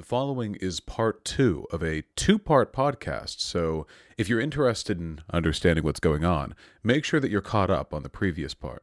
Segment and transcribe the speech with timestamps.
[0.00, 3.40] The following is part two of a two part podcast.
[3.40, 7.92] So, if you're interested in understanding what's going on, make sure that you're caught up
[7.92, 8.82] on the previous part.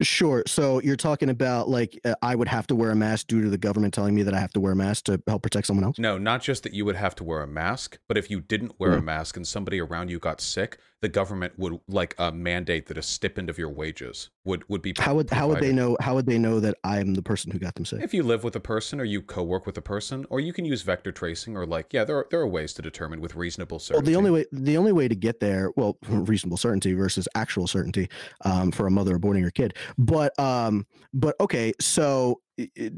[0.00, 0.44] Sure.
[0.46, 3.50] So you're talking about like uh, I would have to wear a mask due to
[3.50, 5.84] the government telling me that I have to wear a mask to help protect someone
[5.84, 5.98] else.
[5.98, 8.78] No, not just that you would have to wear a mask, but if you didn't
[8.78, 12.86] wear a mask and somebody around you got sick, the government would like uh, mandate
[12.86, 14.94] that a stipend of your wages would would be.
[14.98, 15.96] How would how would they know?
[16.00, 18.02] How would they know that I'm the person who got them sick?
[18.02, 20.64] If you live with a person or you co-work with a person, or you can
[20.64, 23.78] use vector tracing, or like yeah, there are there are ways to determine with reasonable
[23.78, 24.12] certainty.
[24.12, 27.68] Well, the only way the only way to get there, well, reasonable certainty versus actual
[27.68, 28.08] certainty
[28.44, 29.74] um, for a mother aborting her kid.
[29.96, 32.40] But um, but okay, so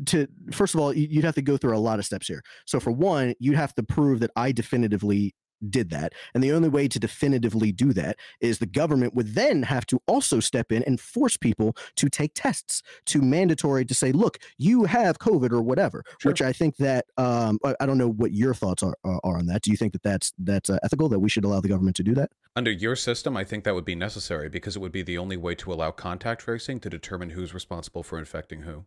[0.06, 2.42] to first of all, you'd have to go through a lot of steps here.
[2.66, 5.34] So for one, you'd have to prove that I definitively
[5.68, 9.62] did that, and the only way to definitively do that is the government would then
[9.62, 14.12] have to also step in and force people to take tests to mandatory to say,
[14.12, 16.04] look, you have COVID or whatever.
[16.20, 16.30] Sure.
[16.30, 19.46] Which I think that um, I, don't know what your thoughts are, are are on
[19.46, 19.62] that.
[19.62, 22.02] Do you think that that's that's uh, ethical that we should allow the government to
[22.02, 22.30] do that?
[22.56, 25.36] Under your system, I think that would be necessary because it would be the only
[25.36, 28.84] way to allow contact tracing to determine who's responsible for infecting who.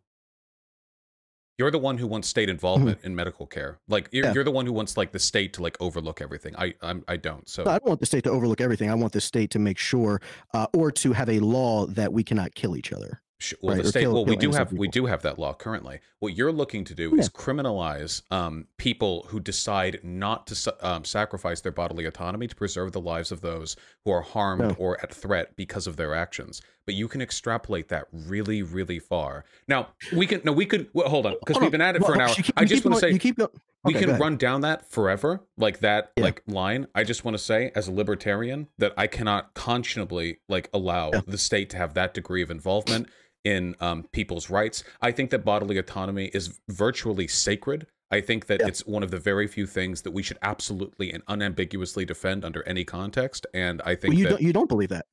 [1.58, 3.80] You're the one who wants state involvement in medical care.
[3.88, 4.30] Like you're, Mm-hmm.
[4.30, 4.34] Yeah.
[4.36, 6.56] you're the one who wants like the state to like overlook everything.
[6.58, 7.48] I I'm, I don't.
[7.50, 8.90] So No, I don't want the state to overlook everything.
[8.90, 10.22] I want the state to make sure,
[10.54, 13.22] uh, or to have a law that we cannot kill each other.
[13.62, 14.02] Well, Right, the state.
[14.02, 16.00] kill- well, we do have we do have that law currently.
[16.20, 17.22] What you're looking to do Yeah.
[17.22, 22.92] is criminalize um, people who decide not to um, sacrifice their bodily autonomy to preserve
[22.92, 24.76] the lives of those who are harmed No.
[24.78, 26.62] or at threat because of their actions.
[26.86, 29.46] But you can extrapolate that really, really far.
[29.68, 30.42] Now we can.
[30.44, 30.90] No, we could.
[30.94, 32.34] Well, hold on, because we've been at it Well, for an hour.
[32.36, 33.52] keep- I just want to say you keep go-
[33.86, 36.24] we can run down that forever like that Yeah.
[36.24, 40.70] like line i just want to say as a libertarian that i cannot conscionably like
[40.74, 41.20] allow Yeah.
[41.28, 43.10] the state to have that degree of involvement
[43.44, 48.60] in um, people's rights i think that bodily autonomy is virtually sacred i think that
[48.62, 48.68] Yeah.
[48.68, 52.64] it's one of the very few things that we should absolutely and unambiguously defend under
[52.68, 55.06] any context and i think Well, you that don't you don't believe that?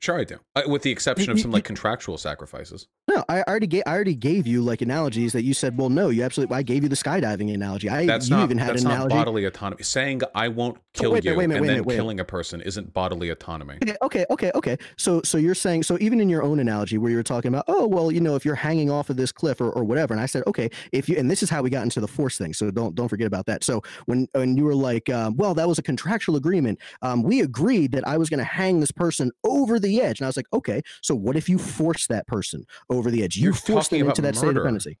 [0.00, 3.66] Sure i do uh, with the exception of some like contractual sacrifices No, I already
[3.66, 5.76] gave I already gave you like analogies that you said.
[5.76, 6.56] Well, no, you absolutely.
[6.56, 7.88] I gave you the skydiving analogy.
[7.88, 9.14] I that's you not even had that's an not analogy.
[9.14, 12.20] bodily autonomy saying i won't kill wait you minute, wait and wait then wait killing
[12.20, 14.76] a person isn't bodily autonomy Okay, okay, okay, okay.
[14.96, 17.86] So, so you're saying, so even in your own analogy, where you're talking about, oh,
[17.86, 20.26] well, you know, if you're hanging off of this cliff or, or whatever, and I
[20.26, 22.70] said, okay, if you, and this is how we got into the force thing, so
[22.70, 23.64] don't don't forget about that.
[23.64, 27.40] So when when you were like, um, well, that was a contractual agreement, um, we
[27.40, 30.36] agreed that I was going to hang this person over the edge, and I was
[30.36, 33.36] like, okay, so what if you force that person over the edge?
[33.36, 34.64] You You're force them into that state of murder.
[34.64, 34.98] dependency.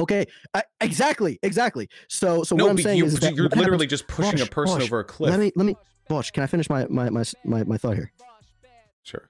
[0.00, 0.24] Okay,
[0.54, 1.88] I, exactly, exactly.
[2.08, 4.40] So, so no, what I'm saying you, is, that you're what happens- literally just pushing
[4.40, 5.30] a person Vaush, over a cliff.
[5.30, 5.76] Let me let me,
[6.10, 8.10] Vaush, can I finish my my my my, my thought here?
[9.04, 9.28] Sure.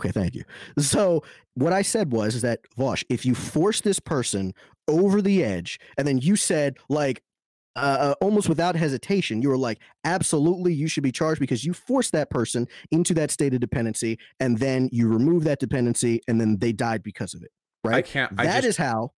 [0.00, 0.44] Okay, thank you.
[0.78, 1.22] So
[1.54, 4.54] what I said was is that Vaush, if you force this person
[4.88, 7.22] over the edge, and then you said like
[7.80, 11.72] uh, uh, almost without hesitation, you were like, absolutely, you should be charged because you
[11.72, 16.40] forced that person into that state of dependency, and then you remove that dependency, and
[16.40, 17.50] then they died because of it.
[17.84, 17.96] Right?
[17.96, 18.36] I can't.
[18.36, 19.12] That I is how.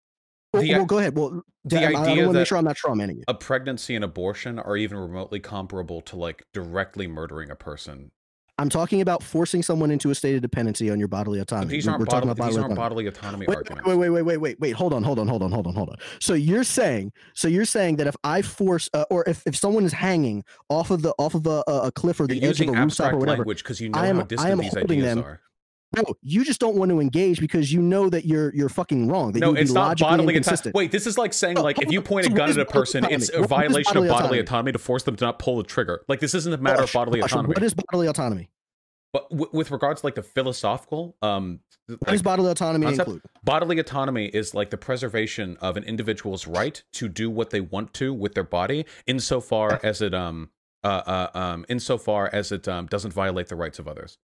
[0.54, 1.18] Well, the- well, go ahead.
[1.18, 3.24] Well, the I, I want to make sure I'm not strawmanning you.
[3.28, 8.12] a pregnancy and abortion are even remotely comparable to like directly murdering a person.
[8.62, 11.72] I'm talking about forcing someone into a state of dependency on your bodily autonomy.
[11.72, 13.06] These We're- aren't we're talking about These bodily aren't autonomy.
[13.06, 13.88] bodily autonomy Wait, arguments.
[13.88, 14.72] wait, wait, wait, wait, wait, wait.
[14.74, 15.96] Hold on, hold on, hold on, hold on, hold on.
[16.20, 19.84] So you're saying, so you're saying that if I force, uh, or if, if someone
[19.84, 22.68] is hanging off of the off of a, a cliff or the You're edge of
[22.68, 24.58] using a rooftop or whatever, language because you know I am- how I distant am
[24.60, 25.42] these holding ideas them are.
[25.96, 29.34] No, you just don't want to engage because you know that you're you're fucking wrong.
[29.34, 30.72] That No, it's not bodily autonomy.
[30.74, 33.04] Wait, this is like saying No, like if you point a gun at a person,
[33.10, 33.42] it's a?
[33.42, 34.40] What- violation bodily of bodily autonomy?
[34.40, 36.04] autonomy to force them to not pull the trigger.
[36.08, 37.54] Like this isn't a matter of bodily Vaush, autonomy.
[37.56, 38.50] What is bodily autonomy?
[39.12, 43.22] But w- with regards to like the philosophical, um, What does bodily autonomy concept- include?
[43.44, 47.94] bodily autonomy is like the preservation of an individual's right to do what they want
[47.96, 50.52] to with their body, insofar as it um
[50.86, 54.18] uh, uh um insofar as it um doesn't violate the rights of others.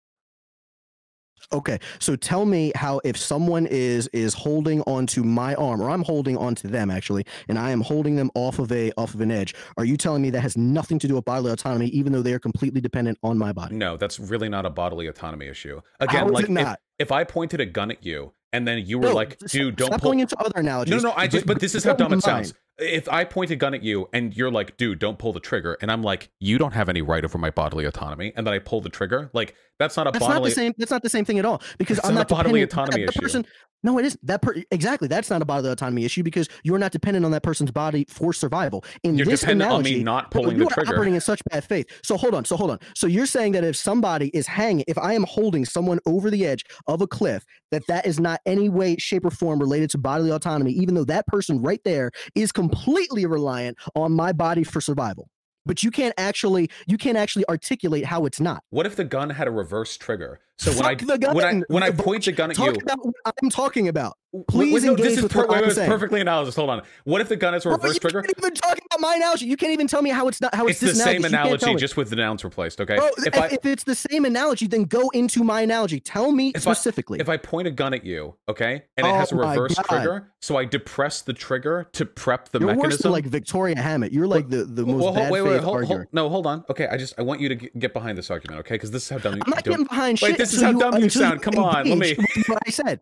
[1.51, 6.03] Okay, so tell me how if someone is is holding onto my arm, or I'm
[6.03, 9.31] holding onto them actually, and I am holding them off of a off of an
[9.31, 9.55] edge.
[9.77, 12.33] Are you telling me that has nothing to do with bodily autonomy, even though they
[12.33, 13.75] are completely dependent on my body?
[13.75, 15.81] No, that's really not a bodily autonomy issue.
[15.99, 19.13] Again, like if, if I pointed a gun at you and then you were No,
[19.13, 21.03] like, "Dude, don't stop pull." going into other analogies.
[21.03, 21.45] No, no, I just.
[21.45, 22.53] But this is how dumb it sounds.
[22.79, 25.77] If I point a gun at you and you're like, "Dude, don't pull the trigger,"
[25.81, 28.59] and I'm like, "You don't have any right over my bodily autonomy," and then I
[28.59, 30.39] pull the trigger, like That's not a That's bodily.
[30.39, 30.73] not the same.
[30.77, 31.61] That's not the same thing at all.
[31.77, 33.21] Because It's I'm not not a bodily autonomy that issue.
[33.21, 33.45] Person,
[33.83, 34.25] no, it isn't.
[34.25, 35.07] That per, exactly.
[35.07, 38.33] That's not a bodily autonomy issue because you're not dependent on that person's body for
[38.33, 38.83] survival.
[39.03, 40.93] In You're this dependent on analogy, me not pulling the trigger.
[40.93, 41.85] operating in such bad faith.
[42.03, 42.43] So hold on.
[42.43, 42.79] So hold on.
[42.95, 46.45] So you're saying that if somebody is hanging, if I am holding someone over the
[46.47, 49.99] edge of a cliff, that that is not any way, shape, or form related to
[49.99, 54.81] bodily autonomy, even though that person right there is completely reliant on my body for
[54.81, 55.29] survival.
[55.67, 58.63] But you can't actually, you can't actually articulate how it's not.
[58.69, 60.39] What if the gun had a reverse trigger?
[60.59, 60.95] So when I
[61.33, 64.17] when I when I point the gun at Talk you, about what I'm talking about.
[64.33, 65.89] Wait, Please wait, no, engage this is with per- what wait, I'm wait, saying.
[65.89, 66.55] perfectly analogous.
[66.57, 66.81] Hold on.
[67.05, 69.45] What if the gun has a reverse you can't even talk about my analogy.
[69.45, 71.27] You can't even tell me how it's not how it's, It's the same analogy.
[71.27, 71.79] You can't analogy, tell me.
[71.79, 72.81] just with the nouns replaced.
[72.81, 72.97] Okay.
[72.97, 76.01] Bro, if if, I if it's the same analogy, then go into my analogy.
[76.01, 77.19] Tell me If I- specifically.
[77.21, 80.29] if I point a gun at you, okay, and it Oh has a reverse trigger,
[80.41, 82.77] so I depress the trigger to prep the mechanism.
[82.81, 84.11] You're worse than like Victoria Hammett.
[84.11, 86.65] You're like the, the most well, bad wait, wait, faith hold, hold, no, hold on.
[86.69, 88.75] Okay, I just I want you to get behind this argument, okay?
[88.75, 90.37] Because this is how dumb you I'm not getting behind Wait, shit.
[90.37, 91.41] this is how dumb you sound.
[91.41, 92.15] Come on, let me-
[92.47, 92.99] What I said.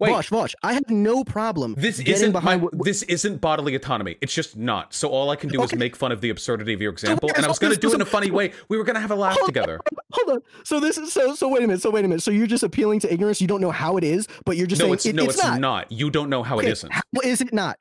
[0.00, 0.10] Wait.
[0.12, 4.16] Vaush, Vaush, I have no problem This isn't behind my, what, this isn't bodily autonomy.
[4.22, 4.94] It's just not.
[4.94, 7.44] So all I can do is make fun of the absurdity of your example, and
[7.44, 8.52] I was going to do it in a funny way.
[8.68, 9.46] We were going to have a laugh Hold on.
[9.46, 9.80] together.
[10.12, 10.42] Hold on.
[10.64, 11.82] So this is so so wait a minute.
[11.82, 12.22] So wait a minute.
[12.22, 13.40] So you're just appealing to ignorance.
[13.40, 15.34] You don't know how it is, but you're just No, saying it's it- no, it's,
[15.34, 15.60] it's not.
[15.60, 15.92] not.
[15.92, 16.90] You don't know how Okay, it isn't.
[16.92, 17.76] How is it not?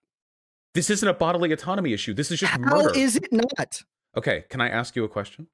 [0.73, 2.13] This isn't a bodily autonomy issue.
[2.13, 2.91] This is just How murder.
[2.95, 3.81] is it not?
[4.17, 5.47] okay, can I ask you a question?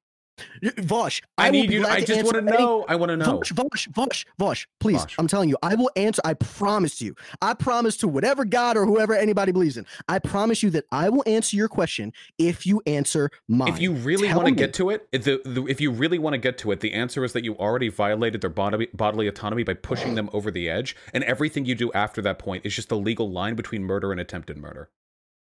[0.62, 1.80] Vaush, I, will need you.
[1.80, 2.84] glad I just want to know.
[2.88, 3.40] I want to know.
[3.40, 5.04] Vaush, Vaush, Vaush, Vaush, please.
[5.04, 5.14] Vaush.
[5.18, 6.20] I'm telling you, I will answer.
[6.24, 7.14] I promise you.
[7.40, 9.86] I promise to whatever God or whoever anybody believes in.
[10.08, 13.68] I promise you that I will answer your question if you answer mine.
[13.68, 16.34] If you really want to get to it, if the, the, if you really want
[16.34, 19.62] to get to it, the answer is that you already violated their bodily, bodily autonomy
[19.62, 22.88] by pushing them over the edge, and everything you do after that point is just
[22.88, 24.90] the legal line between murder and attempted murder.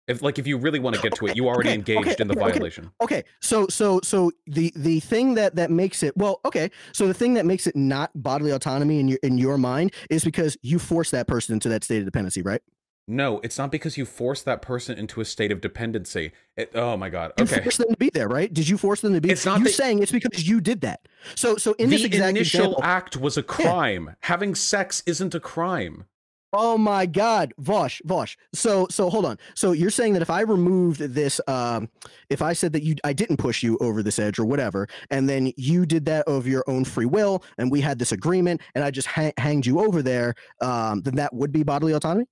[0.07, 2.15] If like if you really want to get to it, you already okay, engaged okay,
[2.21, 2.91] in the okay, violation.
[3.01, 7.13] Okay, so so so the the thing that that makes it well, okay, so the
[7.13, 10.79] thing that makes it not bodily autonomy in your in your mind is because you
[10.79, 12.61] force that person into that state of dependency, right?
[13.07, 16.31] No, it's not because you force that person into a state of dependency.
[16.55, 17.33] It, oh my god.
[17.37, 17.61] You Okay.
[17.61, 18.51] forced them to be there, right?
[18.53, 19.29] Did you force them to be?
[19.29, 21.07] It's not you that- saying it's because you did that.
[21.35, 24.15] So so in this the exact initial example, act was a crime.
[24.21, 26.05] Having sex isn't a crime.
[26.53, 28.35] Oh my God, Vaush, Vaush.
[28.53, 29.37] So, so hold on.
[29.55, 31.89] So you're saying that if I removed this, um,
[32.29, 35.29] if I said that you, I didn't push you over this edge or whatever, and
[35.29, 38.83] then you did that of your own free will, and we had this agreement, and
[38.83, 42.25] I just hang, hanged you over there, um, then that would be bodily autonomy.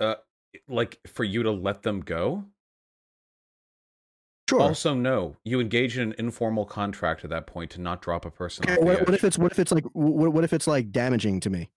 [0.00, 0.16] Uh,
[0.68, 2.44] like for you to let them go?
[4.48, 4.60] Sure.
[4.60, 5.36] Also, no.
[5.44, 8.82] You engage in an informal contract at that point to not drop a person Okay,
[8.82, 11.50] what, what if it's what if it's like what, what if it's like damaging to
[11.50, 11.70] me?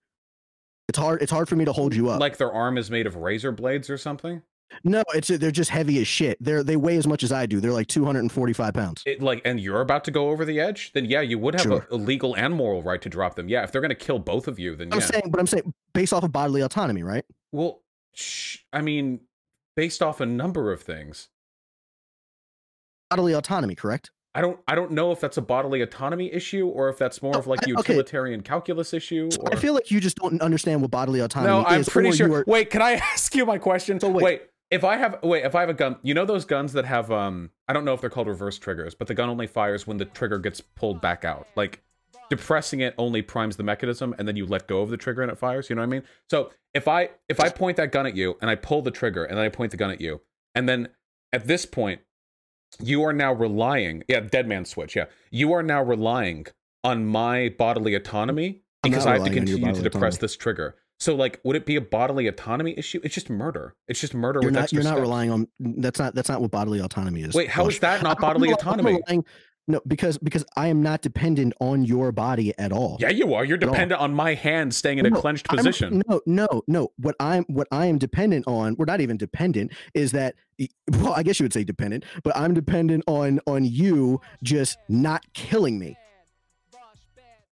[0.88, 1.22] It's hard.
[1.22, 2.20] It's hard for me to hold you up.
[2.20, 4.42] Like their arm is made of razor blades or something?
[4.84, 6.38] no, it's they're just heavy as shit.
[6.42, 7.60] They're they weigh as much as I do.
[7.60, 9.04] They're like 245 pounds.
[9.06, 10.92] It, like, and you're about to go over the edge?
[10.94, 11.88] Then yeah, you would have Sure.
[11.90, 13.48] a, a legal and moral right to drop them.
[13.50, 15.06] Yeah, if they're going to kill both of you, then I'm yeah.
[15.06, 17.26] saying, but I'm saying based off of bodily autonomy, right?
[17.52, 17.82] Well,
[18.14, 19.22] sh- I mean,
[19.76, 21.30] based off a number of things.
[23.10, 24.12] Bodily autonomy, correct?
[24.38, 27.34] I don't I don't know if that's a bodily autonomy issue or if that's more
[27.34, 27.94] No, of like I- a okay.
[27.94, 29.30] utilitarian calculus issue.
[29.40, 29.52] Or...
[29.52, 31.90] I feel like you just don't understand what bodily autonomy no, I'm is.
[31.90, 32.32] pretty sure.
[32.32, 34.00] Are, Wait, can I ask you my question?
[34.00, 34.44] So wait.
[34.70, 37.12] if I have wait, if I have a gun, you know those guns that have
[37.12, 39.98] um, I don't know if they're called reverse triggers, but the gun only fires when
[39.98, 41.48] the trigger gets pulled back out.
[41.56, 41.82] Like
[42.30, 45.32] depressing it only primes the mechanism, and then you let go of the trigger and
[45.32, 45.68] it fires.
[45.68, 46.04] You know what I mean?
[46.30, 49.26] So if I if I point that gun at you and I pull the trigger
[49.26, 50.22] and then I point the gun at you,
[50.54, 50.90] and then
[51.34, 52.02] at this point
[52.82, 56.46] you are now relying yeah dead man switch yeah you are now relying
[56.84, 60.18] on my bodily autonomy because i have to relying on your continue to depress autonomy.
[60.22, 64.00] this trigger so like would it be a bodily autonomy issue it's just murder it's
[64.00, 64.74] just murder you're with not.
[64.74, 65.48] You're not relying on.
[65.60, 66.16] That's not.
[66.16, 67.34] That's not what bodily autonomy is.
[67.36, 69.26] wait how is that not I'm bodily I'm autonomy relying-
[69.68, 72.98] no, because because I am not dependent on your body at all.
[73.00, 76.02] yeah you are you're dependent on my hand staying in a No, clenched I'm- position
[76.08, 76.90] no, no, no.
[76.98, 80.36] What I'm what I am dependent on, we're not even dependent, is that
[80.92, 85.26] well, I guess you would say dependent, but I'm dependent on on you just not
[85.34, 85.96] killing me.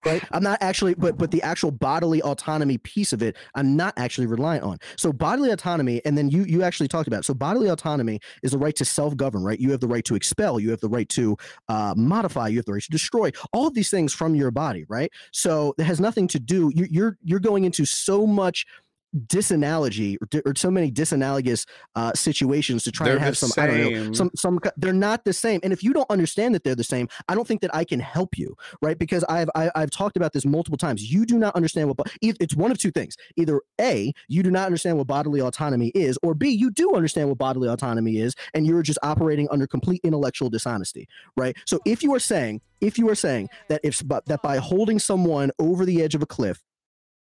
[0.04, 0.22] Right?
[0.32, 4.26] I'm not actually, but but the actual bodily autonomy piece of it, I'm not actually
[4.26, 4.78] reliant on.
[4.96, 7.20] So bodily autonomy, and then you you actually talked about.
[7.20, 7.24] It.
[7.24, 9.58] So bodily autonomy is the right to self-govern, right?
[9.58, 11.36] You have the right to expel, you have the right to
[11.68, 13.30] uh, modify, you have the right to destroy.
[13.52, 15.10] All of these things from your body, right?
[15.32, 16.70] So it has nothing to do.
[16.74, 18.66] You, you're you're going into so much
[19.14, 23.50] disanalogy or, di- or so many disanalogous uh, situations to try They're and have some
[23.56, 25.60] I don't know some some they're not the same.
[25.62, 28.00] And if you don't understand that they're the same I don't think that I can
[28.00, 28.98] help you right?
[28.98, 31.10] Because I've I, I've talked about this multiple times.
[31.10, 33.16] You do not understand what it's one of two things.
[33.36, 37.28] Either a you do not understand what bodily autonomy is or b you do understand
[37.28, 41.56] what bodily autonomy is and you're just operating under complete intellectual dishonesty right?
[41.66, 44.98] So if you are saying if you are saying that if but that by holding
[44.98, 46.62] someone over the edge of a cliff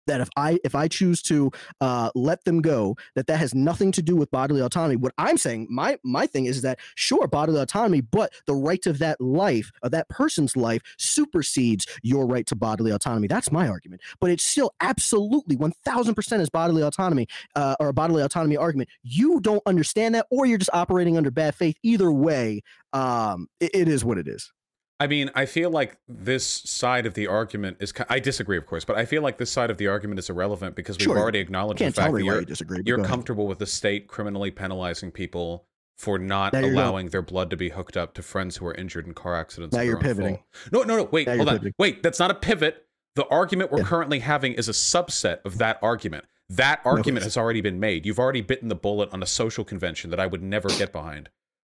[0.07, 1.51] that if I if I choose to
[1.81, 4.95] uh, let them go, that that has nothing to do with bodily autonomy.
[4.95, 8.99] What I'm saying, my my thing is that sure bodily autonomy, but the right of
[8.99, 13.27] that life of that person's life supersedes your right to bodily autonomy.
[13.27, 14.01] That's my argument.
[14.19, 18.89] But it's still absolutely 1,000 percent is bodily autonomy uh, or a bodily autonomy argument.
[19.03, 21.77] You don't understand that, or you're just operating under bad faith.
[21.83, 22.61] Either way,
[22.93, 24.51] um, it- it is what it is.
[25.01, 27.93] I mean, I feel like this side of the argument is.
[28.09, 30.75] I disagree, of course, but I feel like this side of the argument is irrelevant
[30.75, 31.17] because we've Sure.
[31.17, 32.81] already acknowledged the fact that you're you disagree.
[32.85, 35.65] you're comfortable with the state criminally penalizing people
[35.97, 39.05] for not Now allowing their blood to be hooked up to friends who are injured
[39.07, 39.75] in car accidents.
[39.75, 40.39] Now you're pivoting.
[40.71, 41.03] No, no, no.
[41.05, 41.55] Wait, Now hold on.
[41.55, 41.73] pivoting.
[41.77, 42.85] Wait, that's not a pivot.
[43.15, 43.85] The argument we're Yeah.
[43.85, 46.25] currently having is a subset of that argument.
[46.49, 48.05] That argument it's- has already been made.
[48.05, 51.29] You've already bitten the bullet on a social convention that I would never get behind.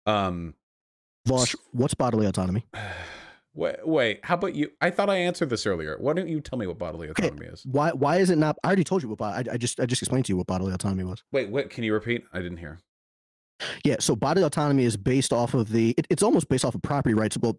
[0.06, 0.54] Um,
[1.26, 2.64] Vaush, what's bodily autonomy?
[3.54, 4.20] wait, wait.
[4.22, 4.70] How about you?
[4.80, 5.96] I thought I answered this earlier.
[5.98, 7.26] Why don't you tell me what bodily Okay.
[7.28, 7.64] autonomy is?
[7.66, 8.56] Why why is it not?
[8.62, 9.20] I already told you what.
[9.20, 11.22] I, I just I just explained to you what bodily autonomy was.
[11.32, 11.70] Wait, what?
[11.70, 12.24] Can you repeat?
[12.32, 12.78] I didn't hear.
[13.84, 15.94] Yeah, so bodily autonomy is based off of the.
[15.96, 17.38] It, it's almost based off of property rights.
[17.38, 17.56] Well,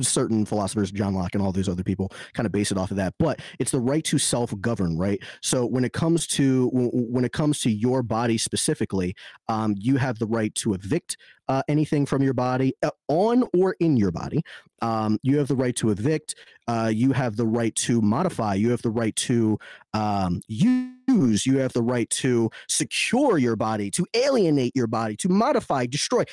[0.00, 2.96] certain philosophers, John Locke and all these other people, kind of base it off of
[2.96, 3.14] that.
[3.18, 5.22] But it's the right to self-govern, right?
[5.42, 9.14] So when it comes to when- it comes to your body specifically,
[9.48, 11.16] um, you have the right to evict
[11.48, 14.42] uh, anything from your body, uh, on or in your body.
[14.80, 16.34] Um, you have the right to evict.
[16.66, 18.54] Uh, you have the right to modify.
[18.54, 19.58] You have the right to
[19.92, 20.93] um, use.
[21.14, 26.24] You have the right to secure your body, to alienate your body, to modify, destroy,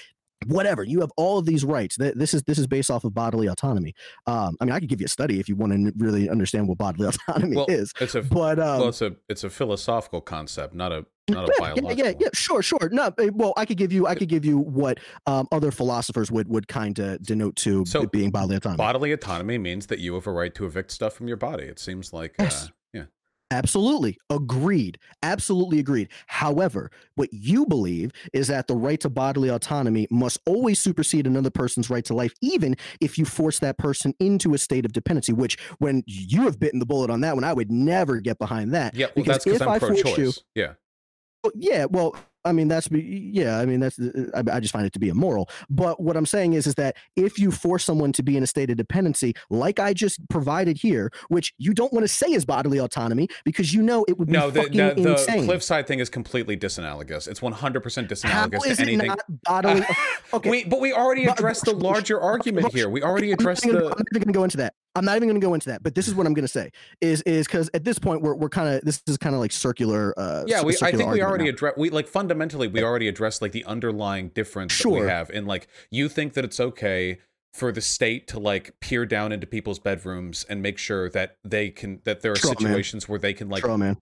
[0.48, 0.84] whatever.
[0.84, 1.98] You have all of these rights.
[1.98, 3.94] This is this is based off of bodily autonomy.
[4.26, 6.68] Um, I mean, I could give you a study if you want to really understand
[6.68, 7.94] what bodily autonomy Well, is.
[8.00, 11.54] It's a But um, well, it's a it's a philosophical concept, not a not a
[11.60, 12.06] yeah, yeah, biological.
[12.06, 12.90] yeah, yeah, sure, sure.
[12.92, 16.32] No, eh, well, I could give you, I could give you what um, other philosophers
[16.32, 18.78] would would kind of denote to So, being bodily autonomy.
[18.78, 21.66] Bodily autonomy means that you have a right to evict stuff from your body.
[21.66, 22.66] It seems like, Yes.
[22.66, 22.68] uh.
[23.52, 24.18] Absolutely.
[24.30, 24.98] Agreed.
[25.24, 26.08] Absolutely agreed.
[26.28, 31.50] However, what you believe is that the right to bodily autonomy must always supersede another
[31.50, 35.34] person's right to life, even if you force that person into a state of dependency,
[35.34, 38.74] which when you have bitten the bullet on that one, I would never get behind
[38.74, 38.96] that.
[38.96, 40.18] Yeah, well, Because that's because I'm force pro-choice.
[40.18, 40.74] you- oh, Yeah,
[41.44, 44.86] Well, yeah, well, I mean that's yeah, I mean that's uh, I, I just find
[44.86, 45.50] it to be immoral.
[45.70, 48.48] But what I'm saying is is that if you force someone to be in a
[48.48, 52.46] state of dependency, like I just provided here, which you don't want to say is
[52.46, 55.46] bodily autonomy because you know it would be no, the fucking the, the insane.
[55.46, 57.28] cliffside thing is completely disanalogous.
[57.28, 59.08] It's 100 percent disanalogous is to it anything.
[59.08, 59.84] not bodily?
[60.34, 62.90] okay, We, but we already But- addressed the larger argument here.
[62.90, 63.84] We already I'm addressed gonna- the.
[63.86, 64.74] I'm not even going to go into that.
[64.96, 65.84] I'm not even going to go into that.
[65.84, 68.36] But this is what I'm going to say is is because at this point we're
[68.36, 70.14] we're kind of this is kind of like circular.
[70.18, 70.76] Uh, Yeah, we.
[70.82, 71.52] I think we already now.
[71.52, 71.78] addressed.
[71.78, 75.30] We like fundamentally we already addressed like the underlying difference that we have.
[75.30, 77.20] And like you think that it's okay
[77.54, 81.70] for the state to like peer down into people's bedrooms and make sure that they
[81.70, 82.58] can that there are Straw man.
[82.60, 83.98] situations where they can like Straw man.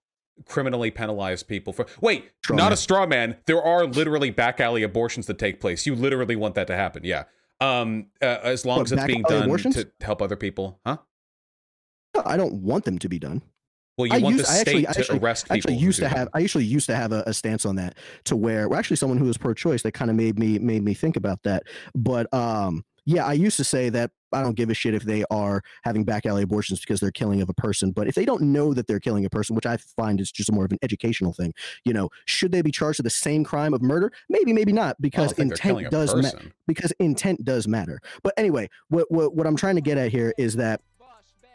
[0.46, 2.72] criminally penalize people for wait Straw not man.
[2.72, 6.54] a straw man there are literally back alley abortions that take place you literally want
[6.54, 7.24] that to happen yeah
[7.60, 9.74] um uh, as long What, as it's being done abortions?
[9.76, 10.96] to help other people huh
[12.16, 13.42] No, I don't want them to be done.
[13.98, 15.96] well you I want used- the state actually- to actually- arrest I people actually used
[15.98, 16.16] to that.
[16.16, 18.96] have I actually used to have a, a stance on that to where well, actually
[18.96, 21.64] someone who was pro-choice that kind of made me made me think about that.
[21.94, 25.24] But um yeah, I used to say that I don't give a shit if they
[25.32, 27.90] are having back alley abortions because they're killing of a person.
[27.90, 30.52] But if they don't know that they're killing a person, which I find is just
[30.52, 31.52] more of an educational thing,
[31.84, 34.12] you know, should they be charged with the same crime of murder?
[34.28, 38.00] Maybe, maybe not, because think they're killing intent does matter because intent does matter.
[38.22, 40.80] But anyway, what what, what I'm trying to get at here is that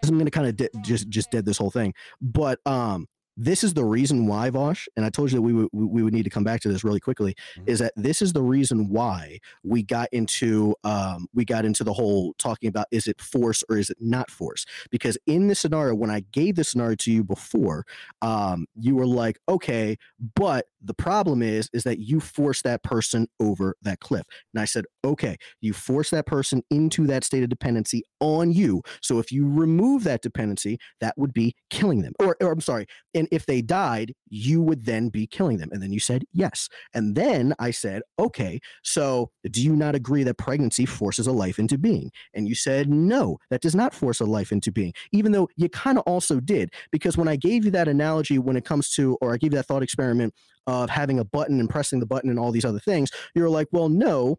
[0.04, 1.94] I'm going to kind of de- just just dead this whole thing.
[2.22, 3.08] But um,
[3.38, 6.14] this is the reason why Vaush, and I told you that we would we would
[6.14, 7.36] need to come back to this really quickly.
[7.58, 7.70] Mhm.
[7.70, 11.94] Is that this is the reason why we got into um we got into the
[11.94, 14.66] whole talking about is it force or is it not force?
[14.90, 17.86] Because in this scenario, when I gave this scenario to you before,
[18.22, 19.98] um, you were like, okay,
[20.36, 24.26] but the problem is is that you force that person over that cliff.
[24.54, 28.82] And I said, okay, you force that person into that state of dependency on you.
[29.02, 32.14] So if you remove that dependency, that would be killing them.
[32.20, 35.70] Or, or I'm sorry, and and if they died, you would then be killing them.
[35.72, 36.70] And then you said yes.
[36.94, 41.58] And then I said, okay, so do you not agree that pregnancy forces a life
[41.58, 42.12] into being?
[42.34, 45.70] And you said, no, that does not force a life into being, even though you
[45.70, 46.72] kind of also did.
[46.92, 49.58] Because when I gave you that analogy, when it comes to, or I gave you
[49.58, 50.34] that thought experiment
[50.68, 53.68] of having a button and pressing the button and all these other things, you're like,
[53.72, 54.38] well, no,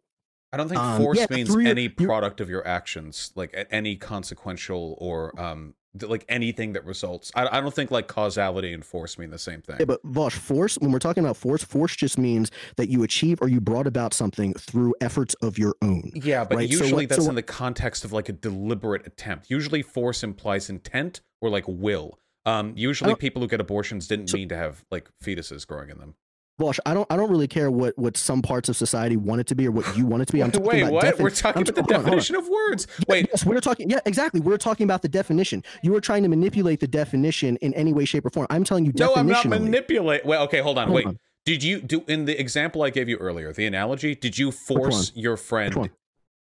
[0.52, 4.96] I don't think Um, force yeah, means any product of your actions, like any consequential
[4.98, 7.30] or um, like anything that results.
[7.34, 9.76] I, I don't think like causality and force mean the same thing.
[9.78, 13.38] Yeah, but Vaush, force, when we're talking about force, force just means that you achieve
[13.40, 16.10] or you brought about something through efforts of your own.
[16.14, 19.06] Yeah, but Right, so usually what- that's so in the context of like a deliberate
[19.06, 19.50] attempt.
[19.50, 22.18] Usually force implies intent or like will.
[22.44, 25.98] Um, usually people who get abortions didn't So- mean to have like fetuses growing in
[25.98, 26.14] them.
[26.58, 29.46] Vaush, I don't I don't really care what what some parts of society want it
[29.48, 30.42] to be or what you want it to be.
[30.42, 31.04] I'm talking wait, about what?
[31.04, 32.04] defin- We're talking I'm about the hold on, on.
[32.04, 32.86] definition of words.
[33.08, 33.90] Wait, Yes, we're talking.
[33.90, 34.40] Yeah, exactly.
[34.40, 35.62] We're talking about the definition.
[35.82, 38.46] You were trying to manipulate the definition in any way, shape, or form.
[38.48, 40.24] I'm telling you, no, I'm not manipulate.
[40.24, 40.86] Well, okay, hold on.
[40.88, 41.18] Hold Wait, on.
[41.44, 44.14] did you do in the example I gave you earlier, the analogy?
[44.14, 45.90] Did you force your friend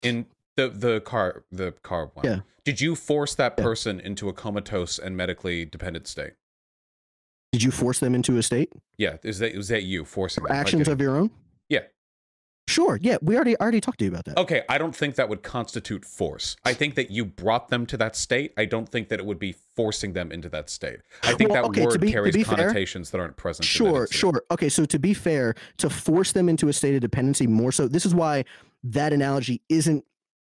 [0.02, 0.24] in
[0.56, 2.24] the the car the car one?
[2.24, 2.40] Yeah.
[2.64, 3.64] Did you force that Yeah.
[3.64, 6.32] person into a comatose and medically dependent state?
[7.52, 8.72] Did you force them into a state?
[8.98, 10.52] Yeah, is that was that you forcing them?
[10.52, 11.30] Actions did- of your own?
[11.68, 11.80] Yeah.
[12.66, 12.98] Sure.
[13.00, 14.36] Yeah, we already already talked to you about that.
[14.36, 16.54] Okay, I don't think that would constitute force.
[16.66, 18.52] I think that you brought them to that state.
[18.58, 20.98] I don't think that it would be forcing them into that state.
[21.22, 23.64] I think Well, that okay, word be- carries be fair- connotations that aren't present.
[23.64, 24.42] Sure, sure.
[24.50, 27.88] Okay, so to be fair, to force them into a state of dependency more so,
[27.88, 28.44] this is why
[28.84, 30.04] that analogy isn't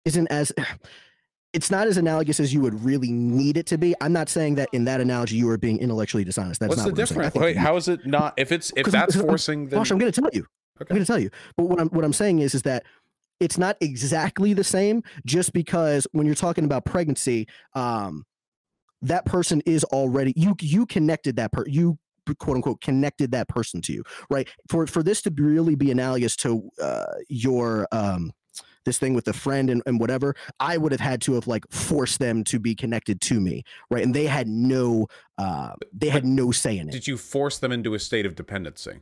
[0.05, 0.53] isn't as
[1.55, 3.95] it's not as analogous as you would really need it to be.
[4.01, 6.61] I'm not saying that in that analogy you are being intellectually dishonest.
[6.61, 7.21] That's What's not the what I'm saying.
[7.21, 7.45] Difference?
[7.45, 8.35] Wait, how is it not?
[8.37, 10.47] If it's if that's forcing, then Gosh, I'm going to tell you.
[10.83, 10.91] Okay.
[10.91, 11.31] I'm going to tell you.
[11.57, 12.85] But what I'm what I'm saying is is that
[13.41, 18.25] it's not exactly the same just because when you're talking about pregnancy, um,
[19.03, 21.99] that person is already you you connected that per you
[22.39, 26.35] quote unquote connected that person to you right for for this to really be analogous
[26.35, 28.33] to uh, your um
[28.85, 31.65] this thing with a friend and, and whatever i would have had to have like
[31.71, 35.07] forced them to be connected to me right and they had no
[35.39, 38.35] uh they had no say in it did you force them into a state of
[38.35, 39.01] dependency?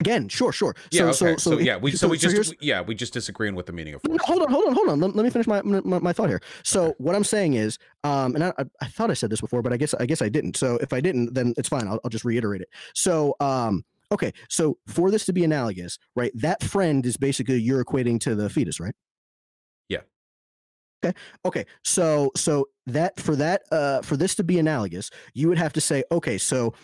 [0.00, 1.10] again sure sure Yeah.
[1.12, 1.36] so okay.
[1.36, 3.94] so so, yeah, we so, we just yeah we just disagree on what the meaning
[3.94, 4.22] of No, force.
[4.24, 5.00] hold on, hold on, hold on.
[5.00, 6.40] Let, let me finish my, my my thought here.
[6.64, 6.94] So Okay.
[6.98, 9.72] what I'm saying is, um, and I, I, I thought I said this before, but
[9.74, 10.56] I guess I guess I didn't.
[10.56, 11.86] So if I didn't, then it's fine.
[11.86, 12.68] I'll, I'll just reiterate it.
[12.94, 14.32] So um, okay.
[14.48, 16.32] So for this to be analogous, right?
[16.34, 18.94] That friend is basically you're equating to the fetus, right?
[21.02, 21.16] Okay.
[21.44, 21.66] Okay.
[21.82, 25.80] So so that for that uh for this to be analogous, you would have to
[25.80, 26.74] say, okay, so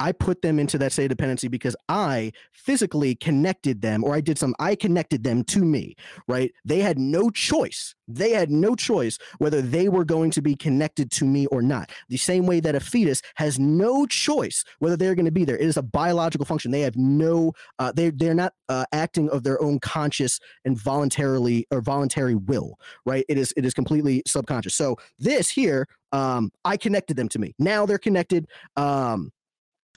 [0.00, 4.20] I put them into that state of dependency because I physically connected them, or I
[4.20, 5.94] did some, I connected them to me,
[6.26, 6.52] right?
[6.64, 7.94] They had no choice.
[8.06, 11.90] They had no choice whether they were going to be connected to me or not.
[12.08, 15.56] The same way that a fetus has no choice whether they're going to be there.
[15.56, 16.70] It is a biological function.
[16.70, 21.66] They have no, uh, they, they're not uh, acting of their own conscious and voluntarily
[21.70, 23.24] or voluntary will, right?
[23.28, 24.74] It is, it is completely subconscious.
[24.74, 27.54] So this here, um, I connected them to me.
[27.58, 28.46] Now they're connected.
[28.76, 29.30] Um,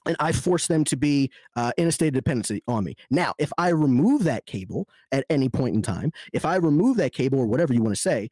[0.07, 2.95] and I force them to be uh, in a state of dependency on me.
[3.09, 7.13] Now, if I remove that cable at any point in time, if I remove that
[7.13, 8.29] cable or whatever you want to say,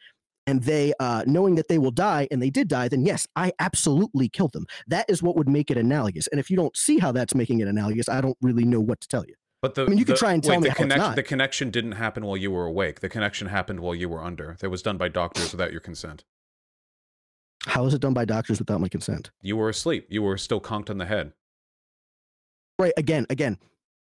[0.47, 3.51] and they, uh, knowing that they will die, and they did die, then yes, I
[3.59, 4.67] absolutely killed them.
[4.87, 6.27] That is what would make it analogous.
[6.27, 9.01] And if you don't see how that's making it analogous, I don't really know what
[9.01, 9.33] to tell you.
[9.61, 11.15] But the I mean, you could try and tell wait, me the connection.
[11.15, 12.99] The connection didn't happen while you were awake.
[12.99, 14.57] The connection happened while you were under.
[14.59, 16.23] That was done by doctors without your consent.
[17.65, 19.31] How is it done by doctors without my consent?
[19.41, 20.05] You were asleep.
[20.09, 21.33] You were still conked on the head.
[22.79, 22.93] Right.
[22.97, 23.57] Again, again.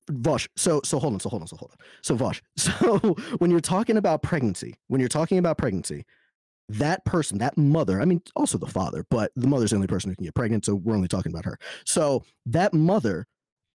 [0.09, 1.77] Vaush, so so hold on, so hold on, so hold on.
[2.01, 6.05] So Vaush, so when you're talking about pregnancy, when you're talking about pregnancy,
[6.69, 10.09] that person, that mother, I mean, also the father, but the mother's the only person
[10.09, 11.57] who can get pregnant, so we're only talking about her.
[11.85, 13.27] So that mother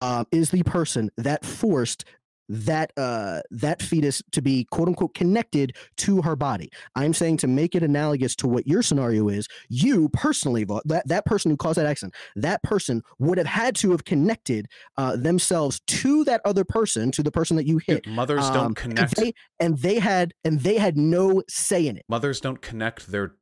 [0.01, 2.05] um, is the person that forced
[2.53, 7.47] that uh that fetus to be quote unquote connected to her body i'm saying to
[7.47, 11.77] make it analogous to what your scenario is you personally that that person who caused
[11.77, 16.65] that accident that person would have had to have connected uh, themselves to that other
[16.65, 19.15] person to the person that you hit Dude, mothers Um, don't and connect.
[19.15, 23.35] they, and they had and they had no say in it Mothers don't connect their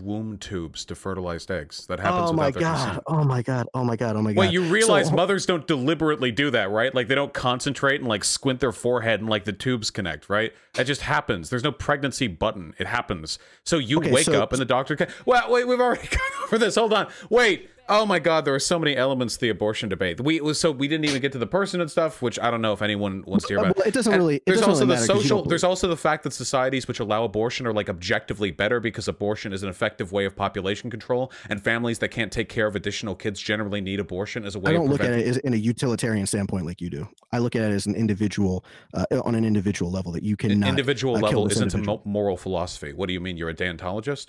[0.00, 1.86] womb tubes to fertilized eggs.
[1.86, 4.52] That happens oh my god oh my god oh my god oh my god Wait,
[4.52, 6.94] you realize So- mothers don't deliberately do that, right?
[6.94, 10.52] Like they don't concentrate and like squint their forehead and like the tubes connect, right?
[10.74, 11.50] That just happens.
[11.50, 12.74] There's no pregnancy button.
[12.78, 13.38] It happens.
[13.64, 16.20] So you Okay, wake so- up and the doctor can Well, wait, we've already gone
[16.44, 16.74] over this.
[16.74, 17.08] Hold on.
[17.30, 17.70] Wait.
[17.86, 20.18] Oh my God, there are so many elements to the abortion debate.
[20.18, 22.62] We was so we didn't even get to the person and stuff, which I don't
[22.62, 23.76] know if anyone wants to hear about.
[23.76, 24.36] Well, it doesn't And really.
[24.36, 25.44] It there's doesn't also really the matter 'cause you social.
[25.44, 29.52] There's also the fact that societies which allow abortion are like objectively better because abortion
[29.52, 33.14] is an effective way of population control, and families that can't take care of additional
[33.14, 34.70] kids generally need abortion as a way.
[34.70, 37.06] I don't look at it in a utilitarian standpoint like you do.
[37.32, 40.48] I look at it as an individual, uh, on an individual level that you An
[40.48, 40.68] cannot.
[40.70, 42.02] individual uh, level isn't a individual.
[42.04, 42.94] mo- moral philosophy.
[42.94, 43.36] What do you mean?
[43.36, 44.28] You're a deontologist?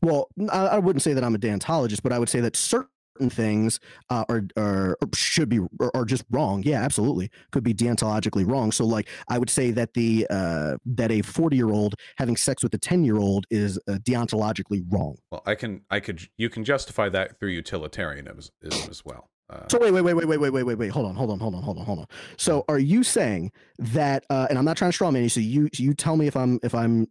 [0.00, 2.88] Well, I, I wouldn't say that I'm a deontologist, but I would say that certain
[3.30, 3.78] things
[4.10, 6.62] uh, are, are should be or are just wrong.
[6.64, 8.72] Yeah, absolutely, could be deontologically wrong.
[8.72, 12.62] So, like, I would say that the uh, that a 40 year old having sex
[12.62, 15.16] with a 10 year old is uh, deontologically wrong.
[15.30, 19.28] Well, I can, I could, you can justify that through utilitarianism as well.
[19.50, 20.90] Uh, So wait, wait, wait, wait, wait, wait, wait, wait, wait.
[20.90, 22.06] Hold on, hold on, hold on, hold on, hold on.
[22.38, 24.24] So are you saying that?
[24.30, 25.28] Uh, and I'm not trying to straw man you.
[25.28, 27.06] So you you tell me if I'm if I'm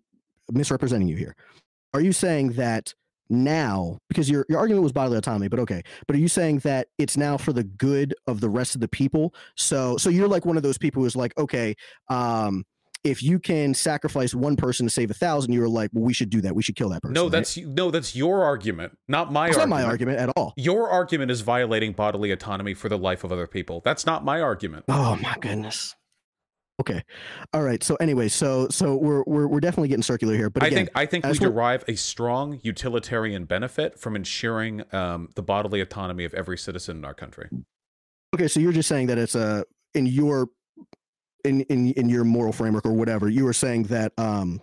[0.51, 1.35] misrepresenting you here.
[1.93, 2.93] Are you saying that
[3.29, 6.87] now because your your argument was bodily autonomy, but okay, but are you saying that
[6.97, 9.33] it's now for the good of the rest of the people?
[9.55, 11.75] So so you're like one of those people who's like, okay,
[12.09, 12.63] um,
[13.03, 16.29] if you can sacrifice one person to save a thousand, you're like, well, we should
[16.29, 16.53] do that.
[16.53, 17.13] We should kill that person.
[17.13, 17.31] no, right?
[17.31, 20.53] that's no, that's your argument, not my It's not my argument at all.
[20.55, 23.81] Your argument is violating bodily autonomy for the life of other people.
[23.83, 24.85] That's not my argument.
[24.87, 25.95] Oh my goodness.
[26.81, 27.03] Okay.
[27.53, 27.83] All right.
[27.83, 30.49] So anyway, so so we're we're we're definitely getting circular here.
[30.49, 35.29] But I again, think I think we derive a strong utilitarian benefit from ensuring um,
[35.35, 37.49] the bodily autonomy of every citizen in our country.
[38.33, 38.47] okay.
[38.47, 39.63] So you're just saying that it's a
[39.93, 40.47] in your
[41.45, 43.29] in in in your moral framework or whatever.
[43.29, 44.59] You were saying that um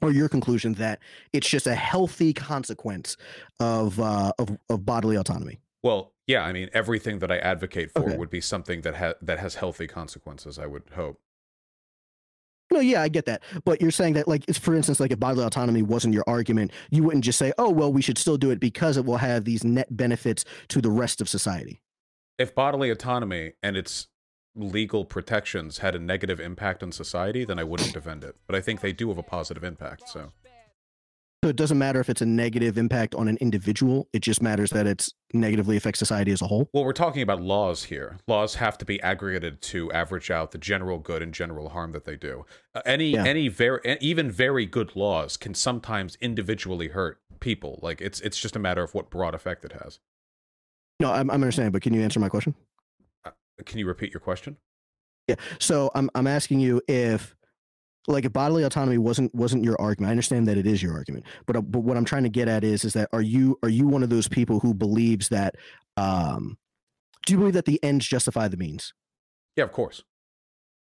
[0.00, 1.00] or your conclusion that
[1.32, 3.16] it's just a healthy consequence
[3.58, 5.58] of uh of of bodily autonomy.
[5.82, 8.16] Well, yeah, I mean everything that I advocate for Okay.
[8.16, 10.60] would be something that ha- that has healthy consequences.
[10.60, 11.18] I would hope.
[12.76, 13.42] No, yeah, I get that.
[13.64, 16.72] But you're saying that, like, it's for instance, like if bodily autonomy wasn't your argument,
[16.90, 19.46] you wouldn't just say, "Oh, well, we should still do it because it will have
[19.46, 21.80] these net benefits to the rest of society."
[22.38, 24.08] If bodily autonomy and its
[24.54, 28.36] legal protections had a negative impact on society, then I wouldn't defend it.
[28.46, 30.10] But I think they do have a positive impact.
[30.10, 30.32] So
[31.46, 34.08] So it doesn't matter if it's a negative impact on an individual.
[34.12, 36.68] It just matters that it's negatively affects society as a whole.
[36.74, 38.18] Well, we're talking about laws here.
[38.26, 42.04] Laws have to be aggregated to average out the general good and general harm that
[42.04, 42.44] they do.
[42.74, 43.22] Uh, any Yeah.
[43.24, 47.78] any very even very good laws can sometimes individually hurt people.
[47.80, 50.00] Like it's it's just a matter of what broad effect it has.
[50.98, 52.56] No, I'm, I'm understanding, but can you answer my question?
[53.64, 54.56] Can you repeat your question?
[55.28, 55.36] Yeah.
[55.60, 57.35] So I'm I'm asking you if
[58.08, 60.08] like if bodily autonomy wasn't wasn't your argument.
[60.08, 62.48] I understand that it is your argument, but uh, but what I'm trying to get
[62.48, 65.54] at is is that are you are you one of those people who believes that
[65.96, 66.56] um
[67.26, 68.94] do you believe that the ends justify the means?
[69.56, 70.04] Yeah, of course.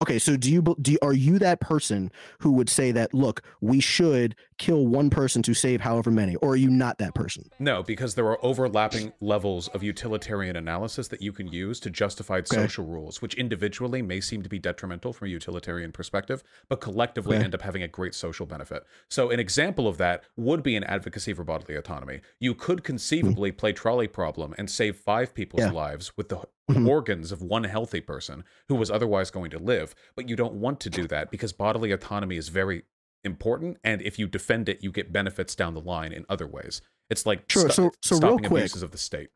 [0.03, 3.81] Okay, so do you do are you that person who would say that look, we
[3.81, 7.51] should kill one person to save however many, or are you not that person?
[7.59, 12.39] No, because there are overlapping levels of utilitarian analysis that you can use to justify
[12.39, 12.47] Okay.
[12.47, 17.37] social rules, which individually may seem to be detrimental from a utilitarian perspective, but collectively
[17.37, 17.45] Okay.
[17.45, 18.85] end up having a great social benefit.
[19.09, 22.23] So, an example of that would be an advocacy for bodily autonomy.
[22.39, 23.57] You could conceivably hmm.
[23.57, 25.73] play trolley problem and save five people's Yeah.
[25.73, 26.41] lives with the
[26.87, 30.81] Organs of one healthy person who was otherwise going to live, but you don't want
[30.81, 32.83] to do that because bodily autonomy is very
[33.25, 36.81] important and if you defend it you get benefits down the line in other ways
[37.11, 39.29] it's like Sure, sto- so- so real stopping quick- abuses of the state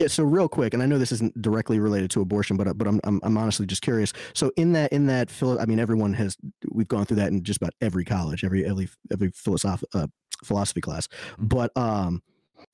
[0.00, 2.88] Yeah, so real quick, and I know this isn't directly related to abortion, but but
[2.88, 4.12] I'm I'm, I'm honestly just curious.
[4.32, 6.36] So in that in that philo- I mean, everyone has
[6.72, 10.08] we've gone through that in just about every college, every every every philosoph- uh,
[10.42, 11.06] philosophy class.
[11.38, 12.22] But um,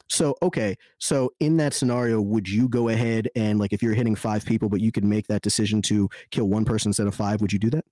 [0.08, 4.16] so okay, so in that scenario, would you go ahead and like if you're hitting
[4.16, 7.40] five people, but you could make that decision to kill one person instead of five,
[7.40, 7.84] would you do that?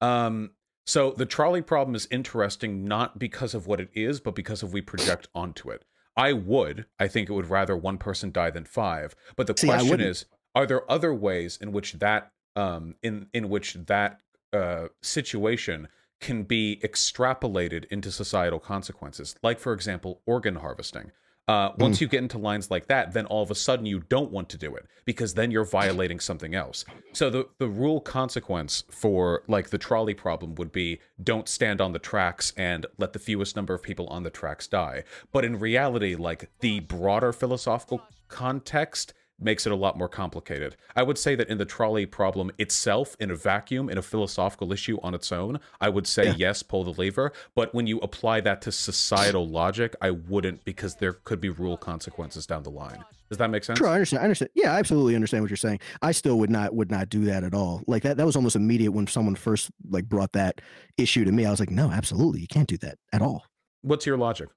[0.00, 0.50] um
[0.86, 4.72] so the trolley problem is interesting not because of what it is but because of
[4.72, 5.84] we project onto it.
[6.16, 9.66] I would i think it would rather one person die than five but the See,
[9.66, 10.24] question is
[10.54, 14.20] are there other ways in which that um in in which that
[14.52, 15.88] uh situation
[16.20, 19.34] can be extrapolated into societal consequences?
[19.42, 21.12] Like for example organ harvesting
[21.50, 24.30] uh, once you get into lines like that, then all of a sudden you don't
[24.30, 26.84] want to do it because then you're violating something else.
[27.12, 31.92] So the the rule consequence for like the trolley problem would be don't stand on
[31.92, 35.02] the tracks and let the fewest number of people on the tracks die.
[35.32, 40.76] But in reality, like the broader philosophical context makes it a lot more complicated.
[40.94, 44.72] I would say that in the trolley problem itself, in a vacuum, in a philosophical
[44.72, 46.34] issue on its own, I would say Yeah.
[46.36, 47.32] yes, pull the lever.
[47.54, 51.76] But when you apply that to societal logic, I wouldn't because there could be rule
[51.76, 53.04] consequences down the line.
[53.28, 53.78] Does that make sense?
[53.78, 54.20] Sure, I understand.
[54.20, 54.50] I understand.
[54.54, 55.78] Yeah, I absolutely understand what you're saying.
[56.02, 57.82] I still would not would not do that at all.
[57.86, 60.60] Like that that was almost immediate when someone first like brought that
[60.98, 61.46] issue to me.
[61.46, 63.44] I was like, no, absolutely, you can't do that at all.
[63.82, 64.48] What's your logic?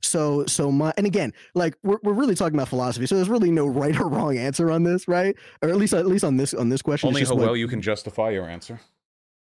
[0.00, 3.50] So so my and again, like we're we're really talking about philosophy, so there's really
[3.50, 5.36] no right or wrong answer on this, right?
[5.62, 7.08] Or at least at least on this on this question.
[7.08, 8.80] Only how just well you can justify your answer.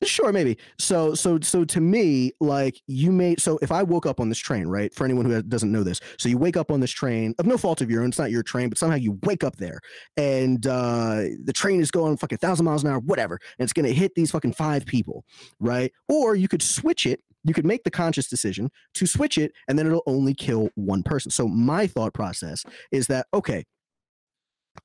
[0.03, 0.57] Sure, maybe.
[0.77, 3.41] So, so, so to me, like you made.
[3.41, 4.93] So, if I woke up on this train, right?
[4.93, 7.57] For anyone who doesn't know this, so you wake up on this train of no
[7.57, 8.09] fault of your own.
[8.09, 9.81] It's not your train, but somehow you wake up there,
[10.15, 13.89] and uh, the train is going fucking thousand miles an hour, whatever, and it's gonna
[13.89, 15.25] hit these fucking five people,
[15.59, 15.91] right?
[16.07, 17.21] Or you could switch it.
[17.43, 21.04] You could make the conscious decision to switch it, and then it'll only kill one
[21.04, 21.32] person.
[21.32, 23.65] So, my thought process is that okay.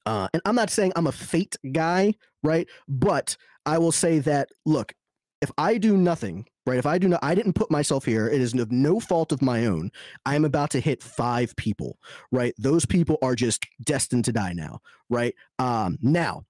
[0.06, 2.68] Uh, and I'm not saying I'm a fate guy, right?
[2.88, 3.36] But
[3.66, 4.92] I will say that look,
[5.40, 6.78] if I do nothing, right?
[6.78, 8.28] If I do not, I didn't put myself here.
[8.28, 9.90] It is of no fault of my own.
[10.24, 11.98] I am about to hit five people,
[12.32, 12.54] right?
[12.58, 15.34] Those people are just destined to die now, right?
[15.58, 16.44] Um, now,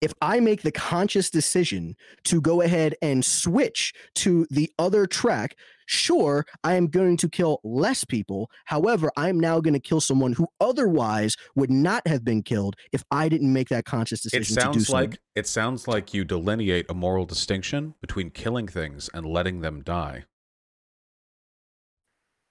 [0.00, 5.56] if I make the conscious decision to go ahead and switch to the other track,
[5.86, 8.50] sure, I am going to kill less people.
[8.66, 13.02] However, I'm now going to kill someone who otherwise would not have been killed if
[13.10, 14.92] I didn't make that conscious decision It to do sounds so.
[14.92, 19.82] like it sounds like you delineate a moral distinction between killing things and letting them
[19.82, 20.24] die.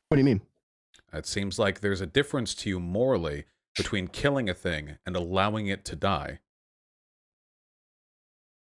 [0.10, 0.41] what do you mean?
[1.13, 5.67] It seems like there's a difference to you morally between killing a thing and allowing
[5.67, 6.39] it to die.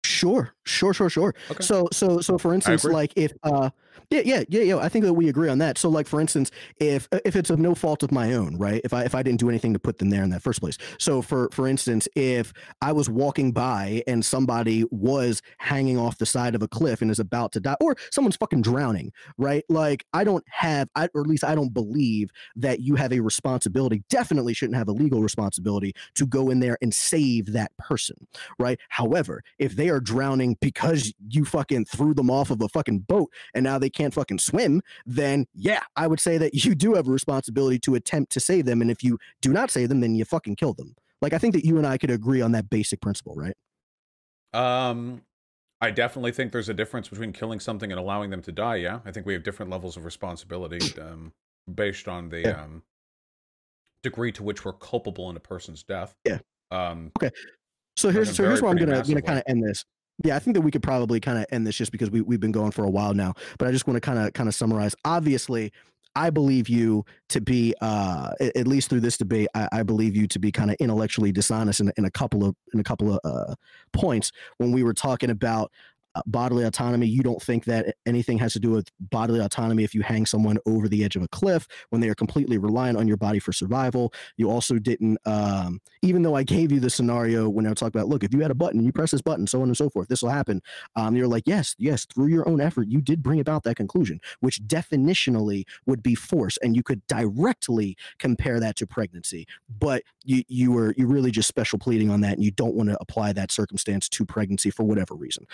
[0.07, 1.35] Sure, sure, sure, sure.
[1.51, 1.63] Okay.
[1.63, 3.69] So, so, so, for instance, like if, uh,
[4.09, 5.77] yeah, yeah, yeah, yeah, I think that we agree on that.
[5.77, 8.81] So, like for instance, if uh, if it's of no fault of my own, right?
[8.83, 10.77] If I if I didn't do anything to put them there in that first place.
[10.99, 16.25] So, for for instance, if I was walking by and somebody was hanging off the
[16.25, 19.63] side of a cliff and is about to die, or someone's fucking drowning, right?
[19.69, 23.19] Like I don't have, I, or at least I don't believe that you have a
[23.19, 24.03] responsibility.
[24.09, 28.15] Definitely shouldn't have a legal responsibility to go in there and save that person
[28.59, 28.79] right?
[28.89, 33.31] However, if they are drowning because you fucking threw them off of a fucking boat
[33.53, 37.07] and now they can't fucking swim, then yeah, I would say that you do have
[37.07, 38.81] a responsibility to attempt to save them.
[38.81, 40.95] And if you do not save them, then you fucking kill them.
[41.21, 43.55] Like I think that you and I could agree on that basic principle, right?
[44.53, 45.21] Um,
[45.81, 48.77] I definitely think there's a difference between killing something and allowing them to die.
[48.77, 51.33] Yeah, I think we have different levels of responsibility um,
[51.73, 52.63] based on the Yeah.
[52.63, 52.83] um,
[54.03, 56.15] degree to which we're culpable in a person's death.
[56.23, 56.39] Yeah.
[56.71, 57.31] Um, okay.
[57.95, 59.83] So here's so here's where I'm gonna massive gonna kind of end this.
[60.23, 62.39] Yeah, I think that we could probably kind of end this just because we we've
[62.39, 63.33] been going for a while now.
[63.59, 64.95] But I just want to kind of kind of summarize.
[65.05, 65.71] Obviously,
[66.15, 70.27] I believe you to be uh at least through this debate, I, I believe you
[70.27, 73.19] to be kind of intellectually dishonest in, in a couple of in a couple of
[73.23, 73.55] uh
[73.93, 75.71] points when we were talking about
[76.25, 77.07] bodily autonomy.
[77.07, 80.57] You don't think that anything has to do with bodily autonomy if you hang someone
[80.65, 83.51] over the edge of a cliff when they are completely reliant on your body for
[83.51, 84.13] survival.
[84.37, 88.07] You also didn't, um, even though I gave you the scenario when I talked about,
[88.07, 89.89] look, if you had a button, and you press this button, so on and so
[89.89, 90.61] forth, this will happen.
[90.95, 94.19] Um, you're like, yes, yes, through your own effort, you did bring about that conclusion,
[94.39, 99.45] which definitionally would be force, and you could directly compare that to pregnancy.
[99.79, 102.89] But you you were you really just special pleading on that, and you don't want
[102.89, 105.45] to apply that circumstance to pregnancy for whatever reason.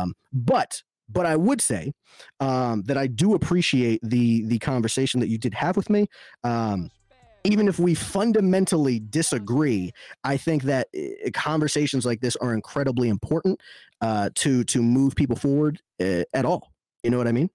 [0.00, 0.82] Um, but
[1.12, 1.92] but I would say
[2.38, 6.08] um, that I do appreciate the the conversation that you did have with me.
[6.44, 6.90] Um,
[7.44, 9.92] even if we fundamentally disagree,
[10.24, 13.60] I think that uh, conversations like this are incredibly important
[14.00, 16.72] uh, to to move people forward uh, at all.
[17.02, 17.50] You know what I mean?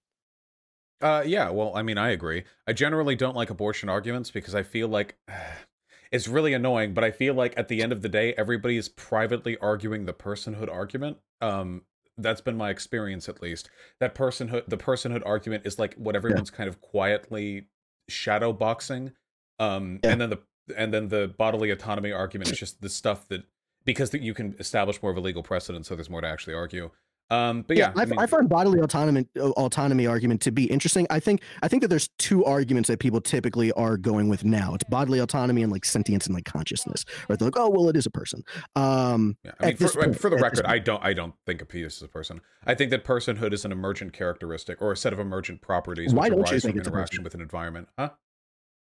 [1.00, 2.44] Uh, yeah, well, I mean, I agree.
[2.66, 5.16] I generally don't like abortion arguments because I feel like
[6.12, 8.88] it's really annoying, but I feel like at the end of the day, everybody is
[8.88, 11.18] privately arguing the personhood argument.
[11.40, 11.82] Um,
[12.18, 13.70] that's been my experience at least.
[14.00, 17.68] That personhood, the personhood argument is like what everyone's kind of quietly
[18.08, 19.12] shadow boxing.
[19.58, 20.12] Um, Yeah.
[20.12, 20.38] and then the
[20.76, 23.42] and then the bodily autonomy argument is just the stuff that
[23.84, 26.54] because that you can establish more of a legal precedent, so there's more to actually
[26.54, 26.90] argue.
[27.30, 31.06] Um, but yeah, I, mean- I find bodily autonomy autonomy argument to be interesting.
[31.10, 34.74] I think I think that there's two arguments that people typically are going with now.
[34.74, 37.04] It's bodily autonomy and like sentience and like consciousness.
[37.28, 37.38] Right?
[37.38, 38.42] They're like, oh well, it is a person.
[38.76, 41.66] Um, Yeah, I mean, for, point- for the record, I don't, I don't think a
[41.66, 42.40] penis is a person.
[42.66, 46.24] I think that personhood is an emergent characteristic or a set of emergent properties Why
[46.24, 47.88] which don't you arise think from interaction with an environment.
[47.98, 48.10] Huh?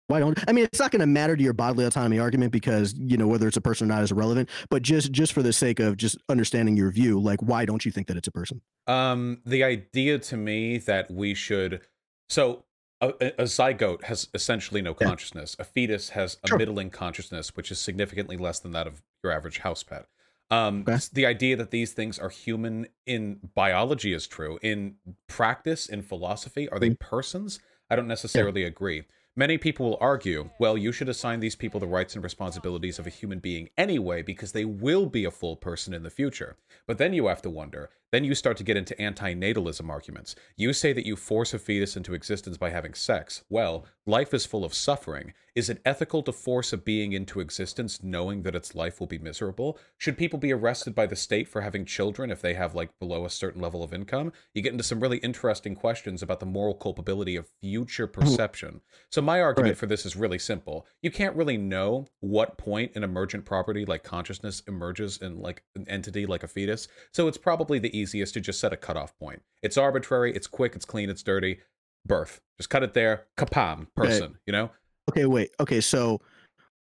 [0.07, 2.93] Why don't I mean it's not going to matter to your bodily autonomy argument because
[2.97, 4.49] you know whether it's a person or not is irrelevant.
[4.69, 7.91] But just just for the sake of just understanding your view, like why don't you
[7.91, 8.61] think that it's a person?
[8.87, 11.81] Um, the idea to me that we should,
[12.29, 12.63] so
[13.01, 15.07] a, a zygote has essentially no Yeah.
[15.07, 15.57] consciousness.
[15.59, 16.57] A fetus has a Sure.
[16.57, 20.05] middling consciousness, which is significantly less than that of your average house pet.
[20.49, 20.97] Um, Okay.
[21.11, 24.57] the idea that these things are human in biology is true.
[24.61, 24.95] In
[25.27, 26.99] practice, in philosophy, are they Mm.
[26.99, 27.59] persons?
[27.89, 29.03] I don't necessarily agree
[29.39, 33.05] Many people will argue, well, you should assign these people the rights and responsibilities of
[33.05, 36.57] a human being anyway, because they will be a full person in the future.
[36.87, 40.35] But then you have to wonder, then you start to get into anti-natalism arguments.
[40.55, 43.43] You say that you force a fetus into existence by having sex.
[43.49, 45.33] Well, life is full of suffering.
[45.55, 49.17] Is it ethical to force a being into existence knowing that its life will be
[49.17, 49.79] miserable?
[49.97, 53.25] Should people be arrested by the state for having children if they have like below
[53.25, 54.31] a certain level of income?
[54.53, 58.21] You get into some really interesting questions about the moral culpability of future mm-hmm.
[58.21, 58.81] perception.
[59.09, 59.77] So my argument Right.
[59.77, 60.85] for this is really simple.
[61.01, 65.85] You can't really know what point an emergent property like consciousness emerges in like an
[65.89, 66.87] entity like a fetus.
[67.11, 69.41] So it's probably the easiest to just set a cutoff point.
[69.61, 71.59] It's arbitrary, it's quick, it's clean, it's dirty.
[72.05, 72.39] Birth.
[72.57, 73.25] Just cut it there.
[73.37, 73.87] Kapam.
[73.95, 74.37] Person.
[74.45, 74.71] You know?
[75.09, 75.51] Okay, wait.
[75.59, 76.21] Okay, so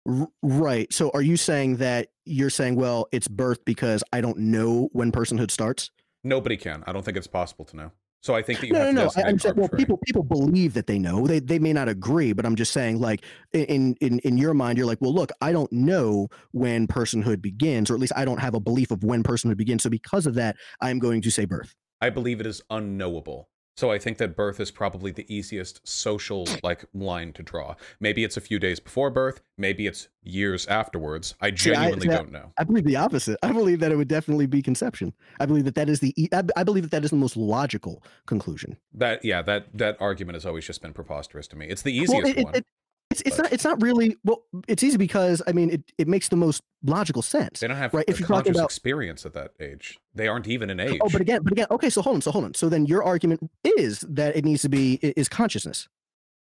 [0.07, 0.93] r- right.
[0.93, 5.13] So are you saying that you're saying, well, it's birth because I don't know when
[5.13, 5.91] personhood starts?
[6.23, 6.85] Nobody can.
[6.87, 7.93] I don't think it's possible to know.
[8.25, 9.29] So I think that you no, have no, to no.
[9.29, 11.27] I'm saying, well, people people believe that they know.
[11.27, 14.79] They they may not agree, but I'm just saying, like in in in your mind,
[14.79, 18.41] you're like, well, look, I don't know when personhood begins, or at least I don't
[18.41, 19.83] have a belief of when personhood begins.
[19.83, 21.75] So because of that, I'm going to say birth.
[22.01, 23.51] I believe it is unknowable.
[23.77, 27.75] So I think that birth is probably the easiest social like line to draw.
[27.99, 31.35] Maybe it's a few days before birth, maybe it's years afterwards.
[31.41, 32.53] I See, I- genuinely don't know.
[32.57, 33.37] I believe the opposite.
[33.43, 35.13] I believe that it would definitely be conception.
[35.41, 36.15] I believe that that is the.
[36.57, 38.77] I believe that that is the most logical conclusion.
[38.93, 41.67] That yeah, that that argument has always just been preposterous to me.
[41.67, 42.55] It's the easiest it- it- one.
[42.55, 42.67] it-
[43.15, 44.43] it's it's but- not it's not really well.
[44.69, 47.61] It's easy because I mean it, it makes the most logical sense.
[47.61, 49.99] they don't have right, if you're talking conscious about- experience at that age.
[50.15, 51.01] They aren't even an age.
[51.03, 51.91] Oh, but again, but again, okay.
[51.91, 52.55] So hold on, so hold on.
[52.55, 55.89] So then your argument is that it needs to be is consciousness.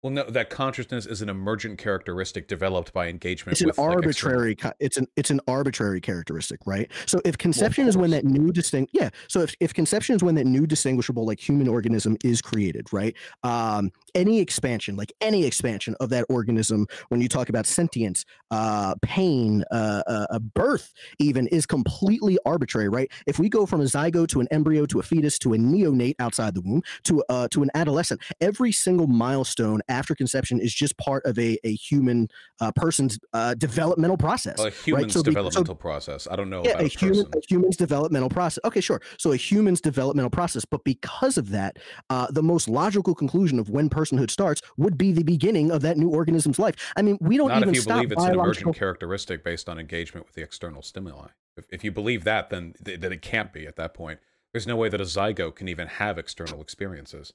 [0.02, 3.96] Well, no, that consciousness is an emergent characteristic developed by engagement It's an with like,
[3.96, 4.54] arbitrary.
[4.54, 6.90] co- it's an it's an arbitrary characteristic, right?
[7.06, 9.10] So if conception is when that new distinct, yeah.
[9.28, 13.16] So if if conception is when that new distinguishable like human organism is created, right?
[13.42, 18.94] Um, any expansion, like any expansion of that organism, when you talk about sentience, uh,
[19.02, 23.10] pain, uh, uh, uh, birth, even is completely arbitrary, right?
[23.26, 26.14] If we go from a zygote to an embryo to a fetus to a neonate
[26.18, 30.96] outside the womb to uh, to an adolescent, every single milestone after conception is just
[30.98, 32.28] part of a a human
[32.60, 34.58] uh, person's uh, developmental process.
[34.60, 36.26] a human's So be- so- developmental process.
[36.30, 38.58] I don't know yeah, about a a human, a human's developmental process.
[38.64, 39.00] Okay, sure.
[39.18, 41.78] So a human's developmental process, but because of that,
[42.10, 45.96] uh, the most logical conclusion of when personhood starts would be the beginning of that
[45.96, 46.74] new organism's life.
[46.96, 49.68] I mean, we don't Not even if you stop believe it's an emergent characteristic based
[49.68, 51.28] on engagement with the external stimuli.
[51.56, 54.20] If, if you believe that, then th- then it can't be at that point.
[54.52, 57.32] There's no way that a zygote can even have external experiences.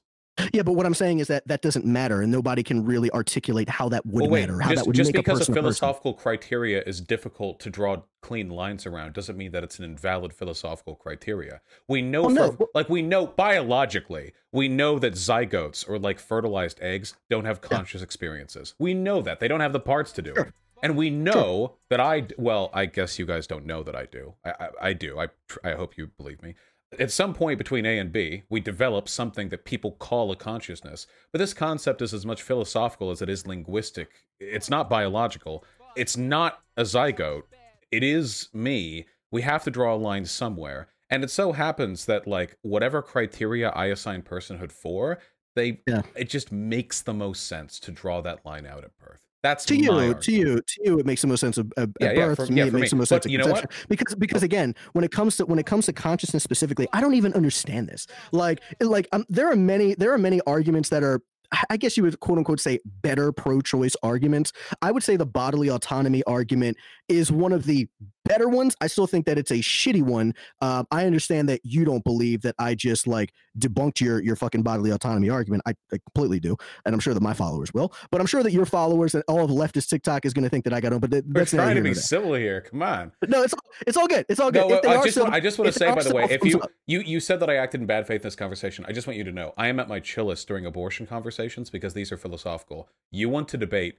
[0.52, 3.68] Yeah, but what I'm saying is that that doesn't matter, and nobody can really articulate
[3.68, 5.40] how that would well, wait, matter, how just, that would just make a because a
[5.40, 5.62] person a person.
[5.62, 10.32] philosophical criteria is difficult to draw clean lines around doesn't mean that it's an invalid
[10.32, 11.60] philosophical criteria.
[11.88, 15.98] We know, oh, Well, for, no, like we know biologically, we know that zygotes or
[15.98, 18.74] like fertilized eggs don't have conscious experiences.
[18.78, 20.44] We know that they don't have the parts to do Sure.
[20.44, 20.54] it.
[20.84, 24.34] And we know that I well, I guess you guys don't know that I do.
[24.44, 25.20] I, I, I do.
[25.20, 25.28] I,
[25.62, 26.56] I hope you believe me.
[26.98, 31.06] At some point between A and B, we develop something that people call a consciousness.
[31.32, 34.10] But this concept is as much philosophical as it is linguistic.
[34.38, 35.64] It's not biological.
[35.96, 37.44] It's not a zygote.
[37.90, 39.06] It is me.
[39.30, 40.88] We have to draw a line somewhere.
[41.10, 45.18] And it so happens that, like, whatever criteria I assign personhood for,
[45.54, 46.02] they Yeah.
[46.14, 49.26] it just makes the most sense to draw that line out at birth.
[49.42, 52.08] That's to you, to you, to you, it makes the most sense of, of Yeah,
[52.08, 52.36] at yeah, birth.
[52.36, 52.88] for- to me, yeah, it makes me.
[52.90, 53.62] the most But sense of you know what?
[53.62, 53.86] conception.
[53.88, 57.14] Because because again, when it comes to when it comes to consciousness specifically, I don't
[57.14, 58.06] even understand this.
[58.30, 61.20] Like like um, there are many there are many arguments that are.
[61.68, 64.54] I guess you would quote unquote say better pro choice arguments.
[64.80, 66.78] I would say the bodily autonomy argument
[67.12, 67.88] is one of the
[68.24, 68.76] better ones.
[68.80, 70.34] I still think that it's a shitty one.
[70.60, 74.62] Uh, I understand that you don't believe that I just like debunked your your fucking
[74.62, 75.62] bodily autonomy argument.
[75.66, 77.92] I, I completely do, and I'm sure that my followers will.
[78.10, 80.64] But I'm sure that your followers and all of leftist TikTok is going to think
[80.64, 81.00] that I got on.
[81.00, 82.62] But th- We're that's trying to be civil here.
[82.62, 83.12] Come on.
[83.20, 83.54] But no, it's
[83.86, 84.26] it's all good.
[84.28, 84.68] It's all good.
[84.68, 86.60] No, I just, civil- want, I just want to say, by the way, if you,
[86.86, 89.16] you you said that I acted in bad faith in this conversation, I just want
[89.16, 92.88] you to know I am at my chillest during abortion conversations because these are philosophical.
[93.10, 93.98] You want to debate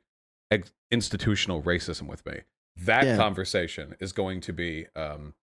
[0.91, 2.41] institutional racism with me.
[2.77, 3.15] That Yeah.
[3.17, 5.33] conversation is going to be um,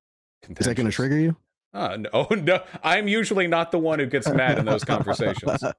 [0.49, 1.37] is that going to trigger you?
[1.73, 5.63] Uh, no, oh, no, I'm usually not the one who gets mad in those conversations.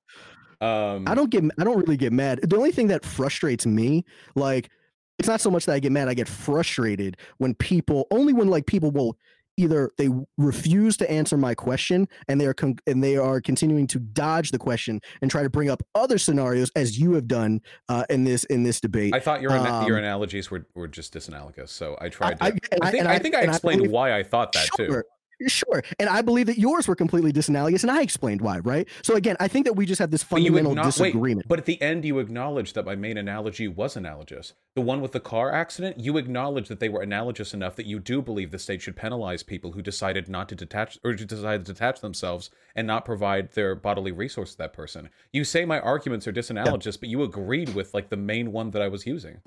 [0.61, 1.43] Um, I don't get.
[1.59, 2.39] I don't really get mad.
[2.43, 4.69] The only thing that frustrates me, like,
[5.17, 6.07] it's not so much that I get mad.
[6.07, 9.17] I get frustrated when people, only when like people will
[9.57, 13.87] either they refuse to answer my question and they are con- and they are continuing
[13.87, 17.61] to dodge the question and try to bring up other scenarios as you have done
[17.89, 19.13] uh, in this in this debate.
[19.13, 22.43] I thought your ana- your Um, analogies were, were just disanalogous, so I tried to.
[22.45, 25.03] I- I, I- think I, think I explained why I thought that too.
[25.47, 25.83] Sure.
[25.99, 28.87] And I believe that yours were completely disanalogous, and I explained why, right?
[29.03, 31.47] So again, I think that we just have this But fundamental wait, disagreement.
[31.47, 34.53] but at the end, you acknowledge that my main analogy was analogous.
[34.75, 37.99] The one with the car accident, you acknowledge that they were analogous enough that you
[37.99, 41.65] do believe the state should penalize people who decided not to detach or to decide
[41.65, 45.09] to detach themselves and not provide their bodily resource to that person.
[45.33, 48.81] You say my arguments are disanalogous, but you agreed with like the main one that
[48.81, 49.41] I was using.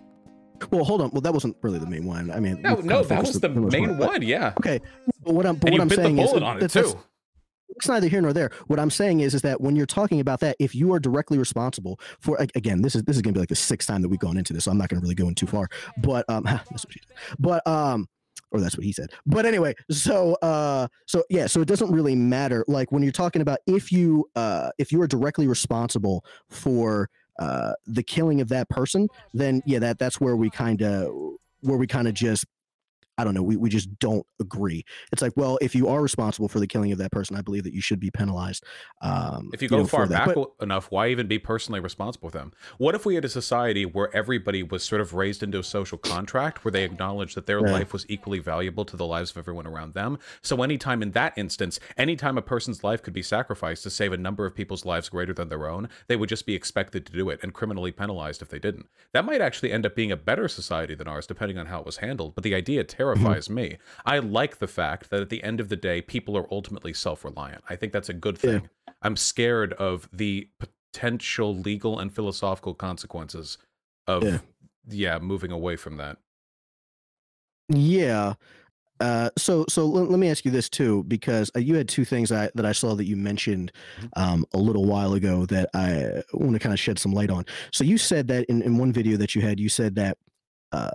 [0.71, 1.11] Well, hold on.
[1.11, 2.31] Well, that wasn't really the main one.
[2.31, 4.23] I mean, No, no, that was the most main one.
[4.23, 4.81] Yeah, Okay.
[5.23, 6.99] But what I'm, but what I'm saying is on it too.
[7.71, 8.51] it's neither here nor there.
[8.67, 11.39] What I'm saying is, is that when you're talking about that, if you are directly
[11.39, 14.09] responsible for, again, this is this is going to be like the sixth time that
[14.09, 15.69] we've gone into this, so I'm not going to really go in too far.
[15.99, 17.37] But um, that's what she said.
[17.39, 18.07] But um,
[18.51, 19.11] or that's what he said.
[19.27, 22.65] But anyway, so uh, so yeah, so it doesn't really matter.
[22.69, 27.73] Like when you're talking about if you uh, if you are directly responsible for uh
[27.87, 31.13] the killing of that person, then yeah, that that's where we kind of
[31.61, 32.45] where we kind of just
[33.17, 34.85] I don't know, we, we just don't agree.
[35.13, 37.65] It's like, well, if you are responsible for the killing of that person, I believe
[37.65, 38.65] that you should be penalized.
[39.03, 42.39] Um, If you go know, far back But- enough, why even be personally responsible for
[42.39, 42.53] them?
[42.79, 45.99] What if we had a society where everybody was sort of raised into a social
[45.99, 47.73] contract where they acknowledged that their Yeah.
[47.73, 50.19] life was equally valuable to the lives of everyone around them?
[50.43, 54.17] So, anytime in that instance, anytime a person's life could be sacrificed to save a
[54.17, 57.31] number of people's lives greater than their own, they would just be expected to do
[57.31, 58.87] it and criminally penalized if they didn't.
[59.13, 61.87] That might actually end up being a better society than ours, depending on how it
[61.87, 62.35] was handled.
[62.35, 63.79] But the idea terrifies me.
[64.07, 67.25] I like the fact that at the end of the day, people are ultimately self
[67.25, 67.63] reliant.
[67.69, 68.51] I think that's a good Yeah.
[68.53, 68.69] thing.
[69.03, 73.59] I'm scared of the potential legal and philosophical consequences
[74.07, 74.39] of Yeah.
[74.89, 76.19] yeah, moving away from that.
[77.69, 78.35] Yeah.
[79.01, 82.05] Uh, so so let, let me ask you this too, because uh, you had two
[82.05, 84.09] things I, that I saw that you mentioned Mhm.
[84.17, 87.45] um, a little while ago that I want to kind of shed some light on.
[87.73, 90.17] So you said that in, in one video that you had, you said that
[90.73, 90.91] uh,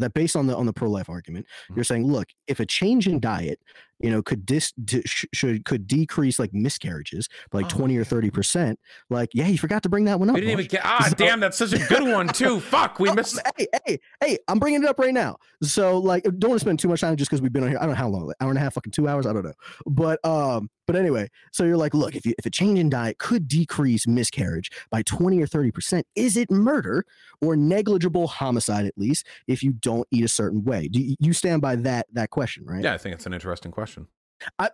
[0.00, 1.76] that based on the on the pro life argument, Mhm.
[1.76, 3.60] you're saying, look, if a change in diet,
[4.00, 8.04] you know, could dis d- should could decrease like miscarriages by like Oh, twenty or
[8.04, 8.78] thirty percent.
[9.10, 10.34] Like, yeah, you forgot to bring that one up.
[10.34, 12.60] We didn't even get ah So- damn, that's such a good one too.
[12.60, 14.38] Fuck, we Oh, missed Hey, hey, hey!
[14.48, 15.36] I'm bringing it up right now.
[15.62, 17.78] So, like, don't want to spend too much time just because we've been on here.
[17.78, 19.26] I don't know how long, like, hour and a half, fucking two hours.
[19.26, 19.54] I don't know.
[19.86, 23.18] But, um, but anyway, so you're like, look, if you if a change in diet
[23.18, 27.04] could decrease miscarriage by 20 or 30 percent, is it murder
[27.40, 30.86] or negligible homicide at least if you don't eat a certain way?
[30.88, 32.84] Do you, you stand by that that question, right?
[32.84, 33.85] Yeah, I think it's an interesting question.
[34.58, 34.70] I,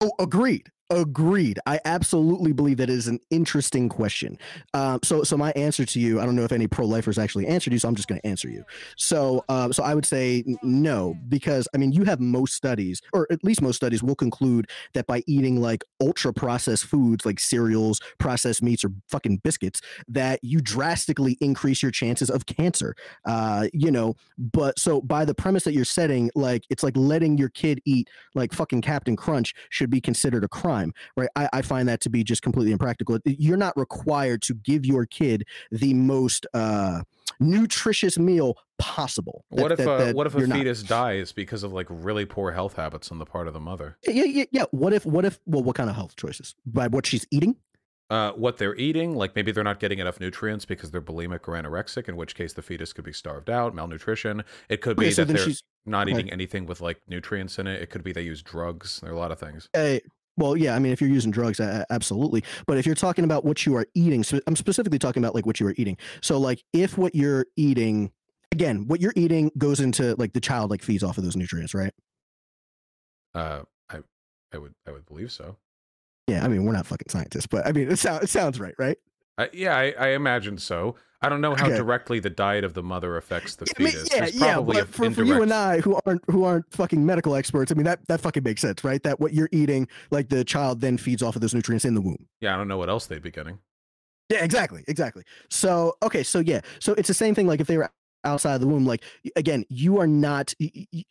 [0.00, 0.70] oh, agreed.
[0.88, 1.58] Agreed.
[1.66, 4.38] I absolutely believe that is an interesting question.
[4.72, 7.72] Um, so, so my answer to you, I don't know if any pro-lifers actually answered
[7.72, 8.64] you, so I'm just going to answer you.
[8.96, 13.26] So, um, so I would say no, because I mean, you have most studies, or
[13.32, 18.62] at least most studies, will conclude that by eating like ultra-processed foods like cereals, processed
[18.62, 22.94] meats, or fucking biscuits, that you drastically increase your chances of cancer.
[23.24, 27.36] Uh, you know, but so by the premise that you're setting, like it's like letting
[27.38, 30.75] your kid eat like fucking Captain Crunch should be considered a crime,
[31.16, 31.28] right?
[31.36, 33.18] I, I find that to be just completely impractical.
[33.24, 37.02] You're not required to give your kid the most uh,
[37.40, 39.44] nutritious meal possible.
[39.48, 40.58] What That- if that- uh, that what if a you're not.
[40.58, 43.96] fetus dies because of like really poor health habits on the part of the mother?
[44.06, 44.64] Yeah, yeah, yeah.
[44.70, 45.06] What if?
[45.06, 45.38] What if?
[45.46, 46.54] Well, what kind of health choices?
[46.66, 47.56] By what she's eating?
[48.08, 51.54] Uh, what they're eating, like maybe they're not getting enough nutrients because they're bulimic or
[51.60, 54.44] anorexic, in which case the fetus could be starved out, malnutrition.
[54.68, 55.54] It could be Okay, so that they're
[55.86, 56.12] not okay.
[56.16, 57.82] eating anything with like nutrients in it.
[57.82, 59.00] It could be they use drugs.
[59.00, 59.68] There are a lot of things.
[59.74, 59.96] Uh,
[60.36, 60.74] well, yeah.
[60.74, 62.44] I mean, if you're using drugs, absolutely.
[62.66, 65.46] But if you're talking about what you are eating, so I'm specifically talking about like
[65.46, 65.96] what you are eating.
[66.22, 68.12] So, like, if what you're eating,
[68.52, 71.74] again, what you're eating goes into like the child like feeds off of those nutrients,
[71.74, 71.92] right?
[73.34, 73.98] Uh, I,
[74.52, 75.56] I would, I would believe so.
[76.26, 76.44] Yeah.
[76.44, 78.98] I mean, we're not fucking scientists, but I mean, it sounds it sounds right, right?
[79.38, 80.96] I, yeah, I, I imagine so.
[81.22, 81.76] I don't know how Okay.
[81.76, 84.08] directly the diet of the mother affects the I mean, fetus.
[84.14, 84.60] yeah, yeah.
[84.60, 87.84] But for, for you and I, who aren't who aren't fucking medical experts, I mean
[87.84, 89.02] that that fucking makes sense, right?
[89.02, 92.00] That what you're eating, like the child then feeds off of those nutrients in the
[92.02, 92.26] womb.
[92.40, 93.58] yeah, I don't know what else they'd be getting.
[94.28, 95.22] Yeah, exactly, exactly.
[95.50, 97.46] So okay, so yeah, so it's the same thing.
[97.46, 97.90] Like if they were
[98.24, 99.02] outside of the womb, like
[99.36, 100.52] again, you are not.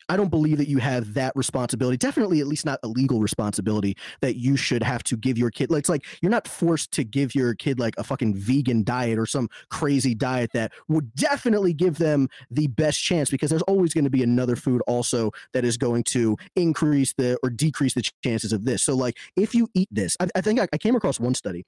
[0.08, 1.96] i don't believe that you have that responsibility.
[1.96, 5.70] Definitely, at least not a legal responsibility that you should have to give your kid.
[5.70, 9.18] Like it's like you're not forced to give your kid like a fucking vegan diet
[9.18, 13.94] or some crazy diet that would definitely give them the best chance because there's always
[13.94, 18.02] going to be another food also that is going to increase the or decrease the
[18.22, 18.82] chances of this.
[18.82, 21.64] So like if you eat this, I, I think I, I came across one study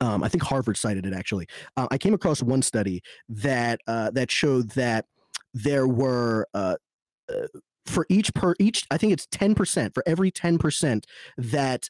[0.00, 1.46] um, I think Harvard cited it actually.
[1.76, 5.06] Uh, I came across one study that uh, that showed that
[5.54, 6.76] there were uh,
[7.28, 7.46] uh,
[7.86, 11.88] for each per each I think it's ten percent for every ten percent that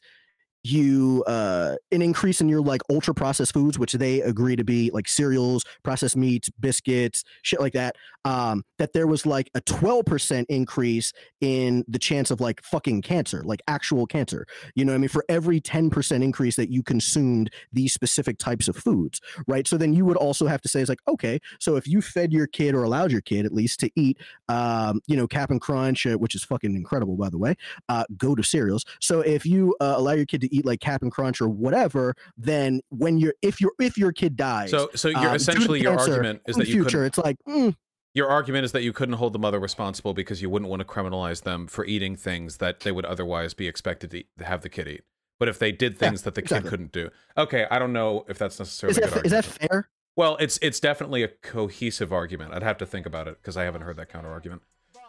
[0.63, 4.91] you uh an increase in your like ultra processed foods which they agree to be
[4.91, 7.95] like cereals processed meats biscuits shit like that
[8.25, 13.41] um that there was like a 12% increase in the chance of like fucking cancer
[13.45, 14.45] like actual cancer.
[14.75, 15.09] You know what i mean?
[15.09, 19.67] For every 10% increase that you consumed these specific types of foods right?
[19.67, 22.33] So then you would also have to say it's like okay so if you fed
[22.33, 24.17] your kid or allowed your kid at least to eat
[24.49, 27.55] um you know cap'n crunch uh, which is fucking incredible by the way
[27.87, 28.83] uh go to cereals.
[28.99, 32.81] So if you uh, allow your kid to eat like Cap'n Crunch or whatever, then
[32.89, 36.11] when you're if your if your kid dies, So, so you're um, essentially your cancer
[36.13, 37.05] argument is that you future, couldn't.
[37.05, 37.75] it's like mm,
[38.13, 40.85] Your argument is that you couldn't hold the mother responsible because you wouldn't want to
[40.85, 44.61] criminalize them for eating things that they would otherwise be expected to, eat, to have
[44.61, 45.03] the kid eat.
[45.39, 48.37] But if they did things that the kid couldn't do, okay, I don't know if
[48.37, 49.89] that's necessarily is a that good is that fair?
[50.17, 52.53] Well, it's it's definitely a cohesive argument.
[52.53, 54.63] I'd have to think about it because I haven't heard that counter argument.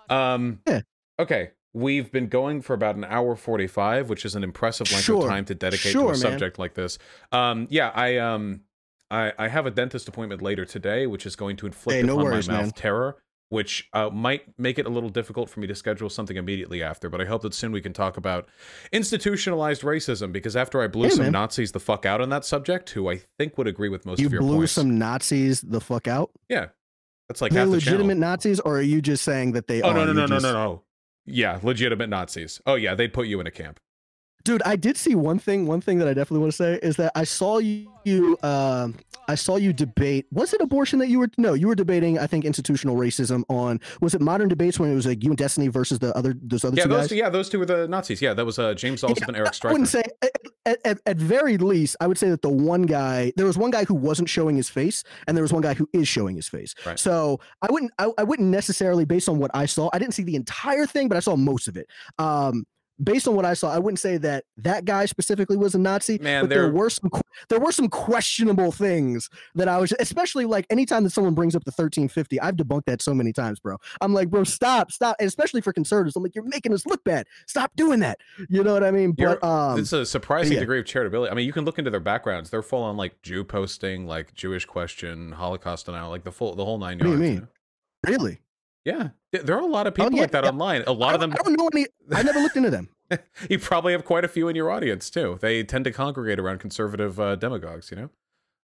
[0.09, 0.83] Um, Yeah.
[1.19, 5.25] Okay, we've been going for about an hour forty-five, which is an impressive length of
[5.29, 6.15] time to dedicate to a man.
[6.17, 6.99] subject like this.
[7.33, 8.63] Um, yeah, I um,
[9.11, 12.15] I, I have a dentist appointment later today, which is going to inflict Hey, no
[12.15, 12.73] upon worries, my mouth man.
[12.73, 13.17] terror,
[13.49, 17.09] which uh, might make it a little difficult for me to schedule something immediately after.
[17.11, 18.49] But I hope that soon we can talk about
[18.93, 21.33] institutionalized racism because after I blew Hey, some man.
[21.33, 24.27] Nazis the fuck out on that subject, who I think would agree with most You
[24.27, 24.73] of your blew points.
[24.73, 26.31] some Nazis the fuck out.
[26.49, 26.67] Yeah,
[27.29, 27.99] that's like They're half the channel.
[28.01, 29.95] legitimate Nazis, or are you just saying that they Oh are?
[29.95, 30.83] no no You're no no no no.
[31.31, 32.61] Yeah, legitimate Nazis.
[32.67, 33.81] Oh yeah, they'd put you in a camp.
[34.45, 36.97] Dude i did see one thing one thing that i definitely want to say is
[36.97, 38.95] that i saw you um
[39.29, 42.27] i saw you debate was it abortion that you were no you were debating i
[42.27, 45.69] think institutional racism on was it modern debates when it was like you and destiny
[45.69, 47.89] versus the other those other Yeah, two those guys two, yeah, those two were the
[47.89, 48.23] Nazis.
[48.23, 50.31] Yeah, that was uh, James Allsup and Eric I wouldn't say at,
[50.67, 53.71] at, at, at very least, I would say that the one guy there was one
[53.71, 56.49] guy who wasn't showing his face, and there was one guy who is showing his
[56.49, 56.75] face.
[56.85, 56.99] Right.
[56.99, 59.91] So I wouldn't I, I wouldn't necessarily based on what I saw.
[59.93, 61.87] I didn't see the entire thing, but I saw most of it.
[62.19, 62.65] Um
[63.03, 66.19] based on what I saw, I wouldn't say that that guy specifically was a Nazi.
[66.19, 67.11] Man, but there were some
[67.49, 71.65] there were some questionable things that I was especially like anytime that someone brings up
[71.65, 73.77] the 1350, I've debunked that so many times, bro.
[74.01, 75.17] I'm like, bro, stop, stop.
[75.19, 77.27] And especially for conservatives, I'm like, you're making us look bad.
[77.47, 78.19] Stop doing that.
[78.49, 79.13] You know what I mean?
[79.13, 80.61] But um it's a surprising yeah.
[80.61, 81.31] degree of charitability.
[81.31, 82.51] I mean, you can look into their backgrounds.
[82.51, 86.65] They're full on like Jew posting, like Jewish question, Holocaust denial, like the full the
[86.65, 87.21] whole nine What do yards.
[87.23, 87.41] you you mean?
[87.41, 87.49] know?
[88.11, 88.41] really?
[88.85, 90.51] Yeah, There- are a lot of people yeah, like that yeah.
[90.51, 90.83] online.
[90.87, 91.33] A lot of them.
[91.33, 91.87] I don't know any.
[92.13, 92.89] I never looked into them.
[93.51, 95.39] you probably have quite a few in your audience too.
[95.41, 97.91] They tend to congregate around conservative uh, demagogues.
[97.91, 98.11] You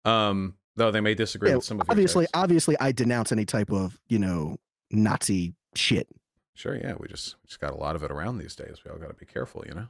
[0.05, 3.45] know, um, though they may disagree Yeah, with some of obviously, obviously, I denounce any
[3.45, 4.57] type of you know
[4.91, 6.09] Nazi shit.
[6.55, 8.79] Sure, yeah, we just we just got a lot of it around these days.
[8.85, 9.89] We all got to be careful, you know.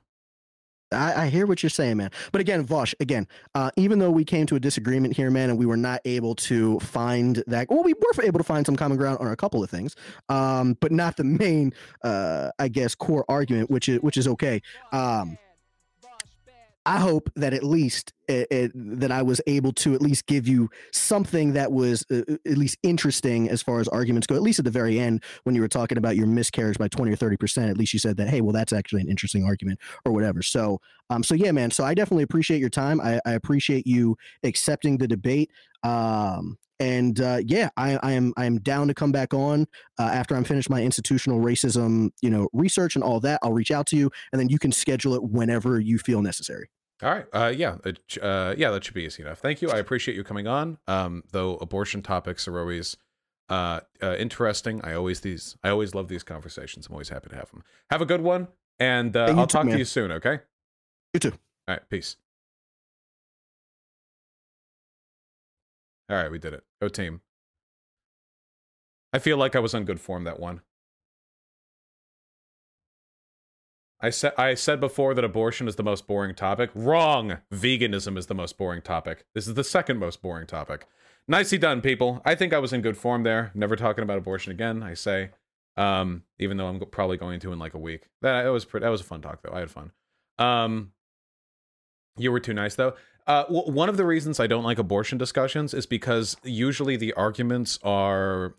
[0.95, 2.11] I, I hear what you're saying, man.
[2.33, 5.59] But again, Vaush, again, uh, even though we came to a disagreement here, man, and
[5.59, 8.97] we were not able to find that, well, we were able to find some common
[8.97, 9.95] ground on a couple of things,
[10.29, 14.63] um, but not the main, uh, I guess, core argument, which is which is okay.
[14.93, 15.37] Um,
[16.87, 20.49] I hope that at least it, it, that I was able to at least give
[20.49, 24.35] you something that was uh, at least interesting as far as arguments go.
[24.35, 27.13] At least at the very end, when you were talking about your miscarriage by twenty
[27.13, 29.79] or thirty percent, at least you said that, hey, well, that's actually an interesting argument
[30.05, 30.43] or whatever.
[30.43, 31.71] So, um, so yeah, man.
[31.71, 33.01] So I definitely appreciate your time.
[33.01, 35.51] I, I appreciate you accepting the debate.
[35.83, 39.67] Um, and uh, yeah, I, I am I am down to come back on
[39.99, 43.39] uh, after I'm finished my institutional racism, you know, research and all that.
[43.43, 46.69] I'll reach out to you, and then you can schedule it whenever you feel necessary.
[47.05, 47.27] All right.
[47.35, 47.77] Uh, yeah.
[48.23, 49.39] Uh, yeah, that should be easy enough.
[49.39, 49.71] Thank you.
[49.71, 50.79] I appreciate you coming on.
[50.89, 52.97] Um, though abortion topics are always
[53.51, 54.81] uh, uh, interesting.
[54.83, 55.57] I always these.
[55.63, 56.87] I always love these conversations.
[56.87, 57.63] I'm always happy to have them.
[57.91, 58.49] Have a good one,
[58.81, 59.75] and uh, I'll too, talk man.
[59.75, 60.13] to you soon.
[60.13, 60.41] Okay.
[61.13, 61.33] You too.
[61.69, 61.83] All right.
[61.91, 62.17] Peace.
[66.09, 66.65] All right, we did it.
[66.81, 67.21] Go team.
[69.13, 70.63] I feel like I was on good form that one.
[74.05, 76.69] I said I said before that abortion is the most boring topic.
[76.75, 77.39] Wrong.
[77.51, 79.25] Veganism is the most boring topic.
[79.35, 80.87] This is the second most boring topic.
[81.27, 82.21] Nicely done, people.
[82.23, 83.51] I think I was in good form there.
[83.55, 84.83] Never talking about abortion again.
[84.83, 85.31] I say,
[85.79, 88.03] um, even though I'm probably going to in like a week.
[88.21, 88.85] That, was pretty.
[88.85, 89.55] That was a fun talk though.
[89.55, 89.91] I had fun.
[90.39, 90.93] Um,
[92.19, 92.93] you were too nice though.
[93.27, 97.15] Uh, w- one of the reasons I don't like abortion discussions is because usually the
[97.15, 98.55] arguments are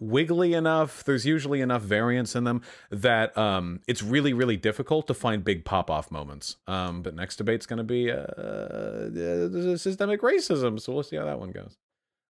[0.00, 1.04] wiggly enough.
[1.04, 5.64] There's usually enough variance in them that um, it's really, really difficult to find big
[5.64, 6.56] pop off moments.
[6.66, 11.26] Um, but next debate's going to be uh, uh, systemic racism, so we'll see how
[11.26, 11.76] that one goes.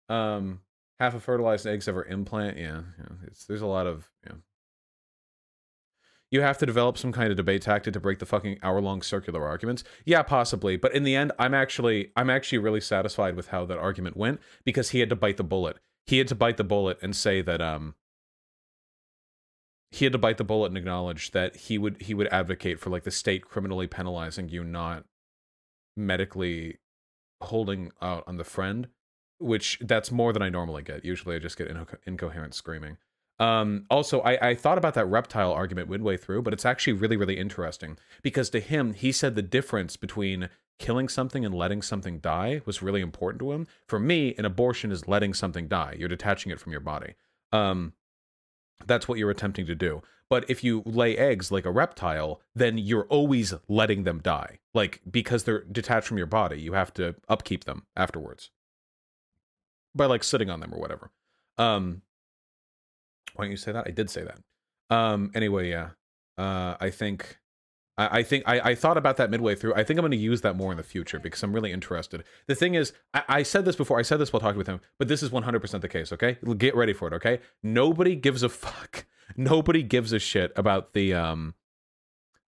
[0.08, 0.60] Um,
[0.98, 4.34] half of fertilized eggs ever implant, yeah, yeah there's a lot of yeah.
[6.32, 9.02] You have to develop some kind of debate tactic to break the fucking hour long
[9.02, 9.82] circular arguments.
[10.04, 13.78] Yeah, possibly, but in the end, I'm actually I'm actually really satisfied with how that
[13.78, 15.78] argument went because he had to bite the bullet.
[16.10, 17.94] He had to bite the bullet and say that um
[19.92, 22.90] he had to bite the bullet and acknowledge that he would he would advocate for
[22.90, 25.04] like the state criminally penalizing you not
[25.96, 26.78] medically
[27.42, 28.88] holding out on the friend
[29.38, 31.04] which that's more than i normally get.
[31.04, 32.96] Usually i just get inco- incoherent screaming.
[33.38, 37.16] Um, also I, I thought about that reptile argument midway through but it's actually really
[37.16, 40.48] really interesting because to him he said the difference between
[40.80, 44.90] killing something and letting something die was really important to him for me an abortion
[44.90, 47.14] is letting something die you're detaching it from your body
[47.52, 47.92] um,
[48.86, 50.02] that's what you're attempting to do.
[50.28, 54.58] But if you lay eggs like a reptile, then you're always letting them die.
[54.72, 58.50] Like because they're detached from your body, you have to upkeep them afterwards.
[59.94, 61.10] By like sitting on them or whatever.
[61.58, 62.02] Um
[63.34, 63.86] why don't you say that?
[63.86, 64.38] I did say that.
[64.94, 65.90] Um anyway, yeah.
[66.38, 67.38] Uh I think
[68.00, 69.74] I, I think I, I thought about that midway through.
[69.74, 72.24] I think I'm going to use that more in the future because I'm really interested.
[72.46, 73.98] The thing is, I, I said this before.
[73.98, 76.12] I said this while talking with him, but this is 100% the case.
[76.12, 77.14] Okay, get ready for it.
[77.14, 79.04] Okay, nobody gives a fuck.
[79.36, 81.54] Nobody gives a shit about the um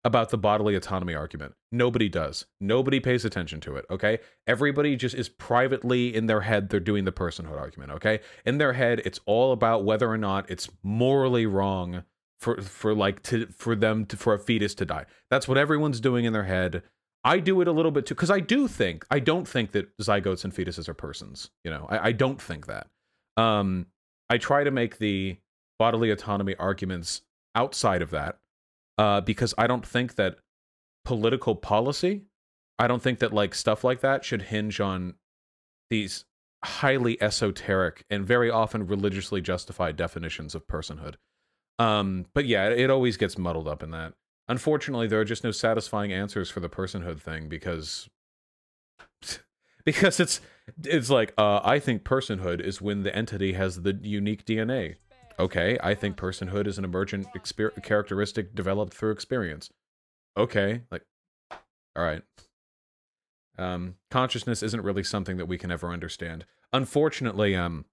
[0.04, 1.54] about the bodily autonomy argument.
[1.72, 2.48] Nobody does.
[2.60, 4.18] Nobody pays attention to it, okay?
[4.48, 8.20] Everybody just is privately in their head they're doing the personhood argument, okay?
[8.48, 12.04] In their head it's all about whether or not it's morally wrong
[12.42, 15.06] for for like to for them to for a fetus to die.
[15.30, 16.84] That's what everyone's doing in their head.
[17.24, 19.96] I do it a little bit too because I do think I don't think that
[20.00, 21.52] zygotes and fetuses are persons.
[21.64, 22.88] You know, I, I don't think that.
[23.38, 23.86] Um,
[24.30, 25.38] I try to make the
[25.78, 27.22] bodily autonomy arguments
[27.54, 28.40] outside of that
[28.98, 30.38] uh, because I don't think that
[31.06, 32.24] political policy.
[32.80, 35.14] I don't think that like stuff like that should hinge on
[35.92, 36.26] these
[36.64, 41.16] highly esoteric and very often religiously justified definitions of personhood.
[41.82, 44.14] Um, but yeah, it always gets muddled up in that.
[44.48, 48.08] Unfortunately, there are just no satisfying answers for the personhood thing because
[49.86, 50.42] because it's
[50.84, 54.96] it's like uh, I think personhood is when the entity has the unique DNA.
[55.40, 59.72] Okay, I think personhood is an emergent exper- characteristic developed through experience.
[60.38, 61.04] Okay, like
[61.52, 62.22] all right.
[63.58, 66.46] Um, consciousness isn't really something that we can ever understand.
[66.74, 67.86] Unfortunately, um,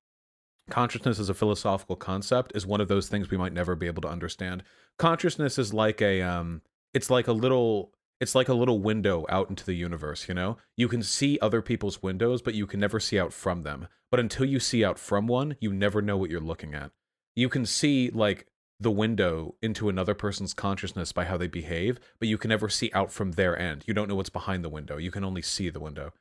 [0.70, 4.02] consciousness as a philosophical concept is one of those things we might never be able
[4.02, 4.62] to understand.
[4.98, 6.62] Consciousness is like a um
[6.94, 10.56] it's like a little it's like a little window out into the universe, you know?
[10.76, 13.86] You can see other people's windows, but you can never see out from them.
[14.10, 16.90] But until you see out from one, you never know what you're looking at.
[17.36, 18.46] You can see like
[18.80, 22.90] the window into another person's consciousness by how they behave, but you can never see
[22.92, 23.84] out from their end.
[23.86, 24.96] You don't know what's behind the window.
[24.96, 26.12] You can only see the window.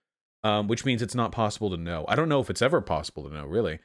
[0.43, 2.05] Um, which means it's not possible to know.
[2.07, 3.79] I don't know if it's ever possible to know, really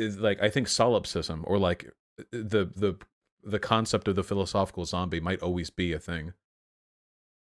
[0.00, 1.90] like I think solipsism or like
[2.30, 2.96] the the
[3.42, 6.34] the concept of the philosophical zombie might always be a thing.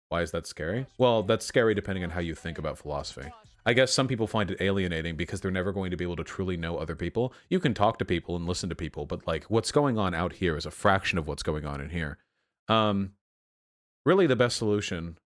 [0.09, 0.87] Why is that scary?
[0.99, 3.31] Well, that's scary depending on how you think about philosophy.
[3.67, 6.25] I guess some people find it alienating because they're never going to be able to
[6.25, 7.33] truly know other people.
[7.49, 10.35] You can talk to people and listen to people, but like what's going on out
[10.35, 12.19] here is a fraction of what's going on in here.
[12.69, 13.13] Um
[14.07, 15.19] really the best solution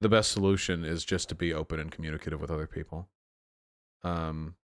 [0.00, 3.08] the best solution is just to be open and communicative with other people.
[4.02, 4.54] Um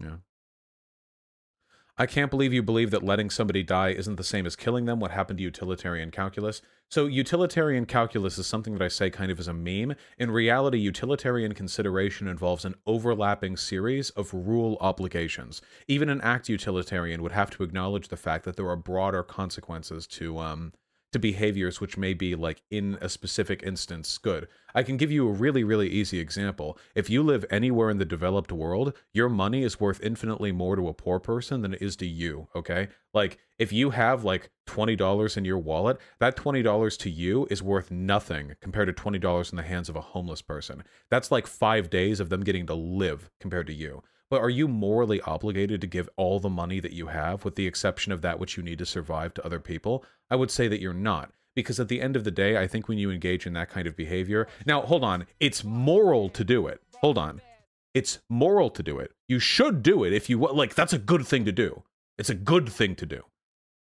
[0.00, 0.16] yeah.
[2.00, 5.00] I can't believe you believe that letting somebody die isn't the same as killing them.
[5.00, 6.62] What happened to utilitarian calculus?
[6.88, 9.96] So, utilitarian calculus is something that I say kind of as a meme.
[10.16, 15.60] In reality, utilitarian consideration involves an overlapping series of rule obligations.
[15.88, 20.06] Even an act utilitarian would have to acknowledge the fact that there are broader consequences
[20.06, 20.72] to um,
[21.12, 24.48] to behaviors which may be like in a specific instance good.
[24.74, 26.78] I can give you a really, really easy example.
[26.94, 30.88] If you live anywhere in the developed world, your money is worth infinitely more to
[30.88, 32.88] a poor person than it is to you, okay?
[33.14, 37.90] Like, if you have like $20 in your wallet, that $20 to you is worth
[37.90, 40.84] nothing compared to $20 in the hands of a homeless person.
[41.10, 44.02] That's like five days of them getting to live compared to you.
[44.30, 47.66] But are you morally obligated to give all the money that you have, with the
[47.66, 50.04] exception of that which you need to survive, to other people?
[50.30, 51.32] I would say that you're not.
[51.54, 53.88] Because at the end of the day, I think when you engage in that kind
[53.88, 56.80] of behavior, now hold on, it's moral to do it.
[57.00, 57.40] Hold on.
[57.94, 59.12] It's moral to do it.
[59.26, 61.82] You should do it if you like, that's a good thing to do.
[62.16, 63.22] It's a good thing to do.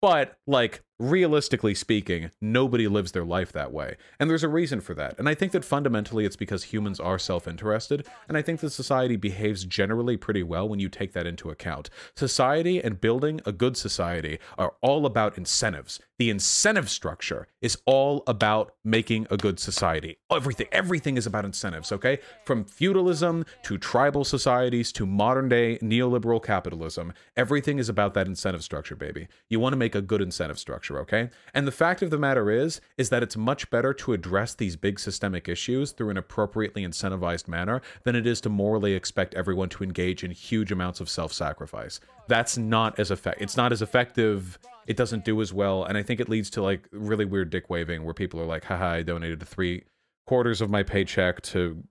[0.02, 3.96] But, like, realistically speaking, nobody lives their life that way.
[4.20, 5.18] And there's a reason for that.
[5.18, 8.06] And I think that fundamentally it's because humans are self interested.
[8.28, 11.90] And I think that society behaves generally pretty well when you take that into account.
[12.14, 15.98] Society and building a good society are all about incentives.
[16.18, 20.18] The incentive structure is all about making a good society.
[20.30, 22.18] Everything, everything is about incentives, okay?
[22.44, 28.62] From feudalism to tribal societies to modern day neoliberal capitalism, everything is about that incentive
[28.62, 29.28] structure, baby.
[29.48, 31.30] You want to make a good incentive structure, okay?
[31.54, 34.76] And the fact of the matter is, is that it's much better to address these
[34.76, 39.68] big systemic issues through an appropriately incentivized manner than it is to morally expect everyone
[39.70, 42.00] to engage in huge amounts of self-sacrifice.
[42.28, 43.42] That's not as effective.
[43.42, 46.62] It's not as effective it doesn't do as well and i think it leads to
[46.62, 49.84] like really weird dick waving where people are like haha i donated three
[50.26, 51.82] quarters of my paycheck to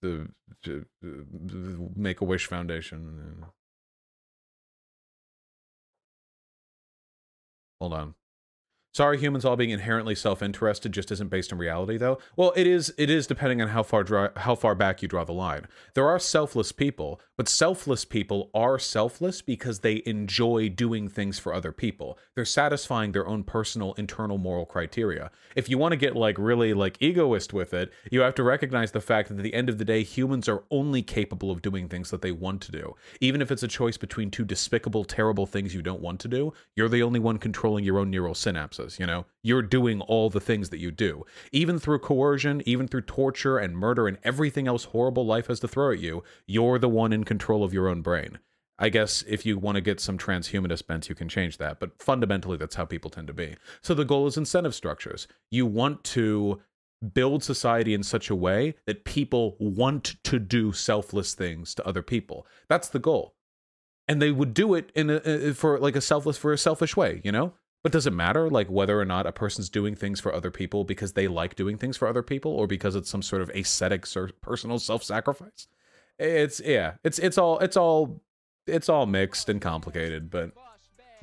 [0.00, 0.28] the
[0.66, 0.70] uh,
[1.94, 3.44] make a wish foundation
[7.80, 8.14] hold on
[8.94, 12.18] Sorry, humans all being inherently self-interested just isn't based on reality, though.
[12.36, 12.92] Well, it is.
[12.96, 15.66] It is depending on how far how far back you draw the line.
[15.94, 21.52] There are selfless people, but selfless people are selfless because they enjoy doing things for
[21.52, 22.18] other people.
[22.34, 25.30] They're satisfying their own personal internal moral criteria.
[25.54, 28.92] If you want to get like really like egoist with it, you have to recognize
[28.92, 31.88] the fact that at the end of the day, humans are only capable of doing
[31.88, 32.94] things that they want to do.
[33.20, 36.54] Even if it's a choice between two despicable, terrible things you don't want to do,
[36.74, 39.26] you're the only one controlling your own neural synapses you know?
[39.42, 41.24] You're doing all the things that you do.
[41.52, 45.68] Even through coercion even through torture and murder and everything else horrible life has to
[45.68, 48.38] throw at you you're the one in control of your own brain.
[48.78, 52.00] I guess if you want to get some transhumanist bent you can change that but
[52.02, 53.56] fundamentally that's how people tend to be.
[53.82, 55.26] So the goal is incentive structures.
[55.50, 56.60] You want to
[57.14, 62.02] build society in such a way that people want to do selfless things to other
[62.02, 62.44] people.
[62.68, 63.34] That's the goal.
[64.08, 66.96] And they would do it in a, uh, for like a selfless for a selfish
[66.96, 67.52] way you know
[67.88, 70.84] but does it matter like whether or not a person's doing things for other people
[70.84, 74.04] because they like doing things for other people or because it's some sort of ascetic
[74.42, 75.68] personal self-sacrifice?
[76.18, 78.20] It's yeah, it's it's all it's all
[78.66, 80.50] it's all mixed and complicated, but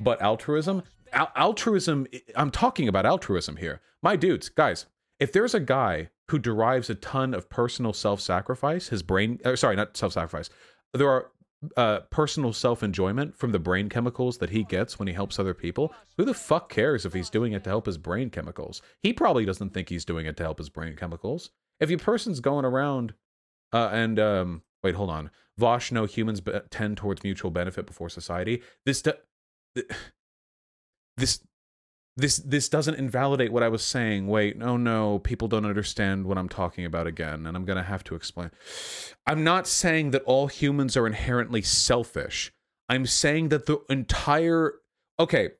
[0.00, 3.80] but altruism, al- altruism I'm talking about altruism here.
[4.02, 4.86] My dudes, guys,
[5.20, 9.76] if there's a guy who derives a ton of personal self-sacrifice, his brain uh, sorry,
[9.76, 10.50] not self-sacrifice.
[10.92, 11.30] There are
[11.76, 15.54] uh, personal self enjoyment from the brain chemicals that he gets when he helps other
[15.54, 18.82] people, who the fuck cares if he's doing it to help his brain chemicals?
[19.02, 21.50] He probably doesn't think he's doing it to help his brain chemicals.
[21.80, 23.14] If a person's going around
[23.72, 25.30] uh, and um, wait, hold on,
[25.60, 28.62] Vaush, no humans be- tend towards mutual benefit before society.
[28.84, 29.18] This, de-
[31.16, 31.40] this
[32.16, 34.26] this this doesn't invalidate what I was saying.
[34.26, 38.04] Wait, no, no, people don't understand what I'm talking about again, and I'm gonna have
[38.04, 38.50] to explain.
[39.26, 42.52] I'm not saying that all humans are inherently selfish.
[42.88, 44.74] I'm saying that the entire
[45.18, 45.50] okay,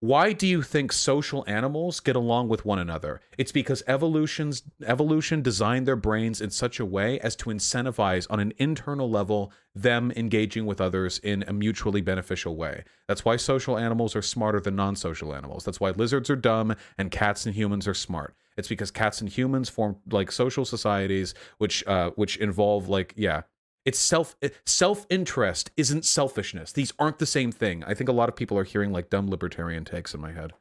[0.00, 3.20] why do you think social animals get along with one another?
[3.36, 8.38] It's because evolution's evolution designed their brains in such a way as to incentivize on
[8.38, 12.84] an internal level them engaging with others in a mutually beneficial way.
[13.08, 15.64] That's why social animals are smarter than non-social animals.
[15.64, 18.36] That's why lizards are dumb and cats and humans are smart.
[18.56, 23.42] It's because cats and humans form like social societies which uh which involve like yeah,
[23.88, 24.36] it's self
[24.66, 26.72] self-interest isn't selfishness.
[26.72, 27.82] These aren't the same thing.
[27.84, 30.52] I think a lot of people are hearing like dumb libertarian takes in my head.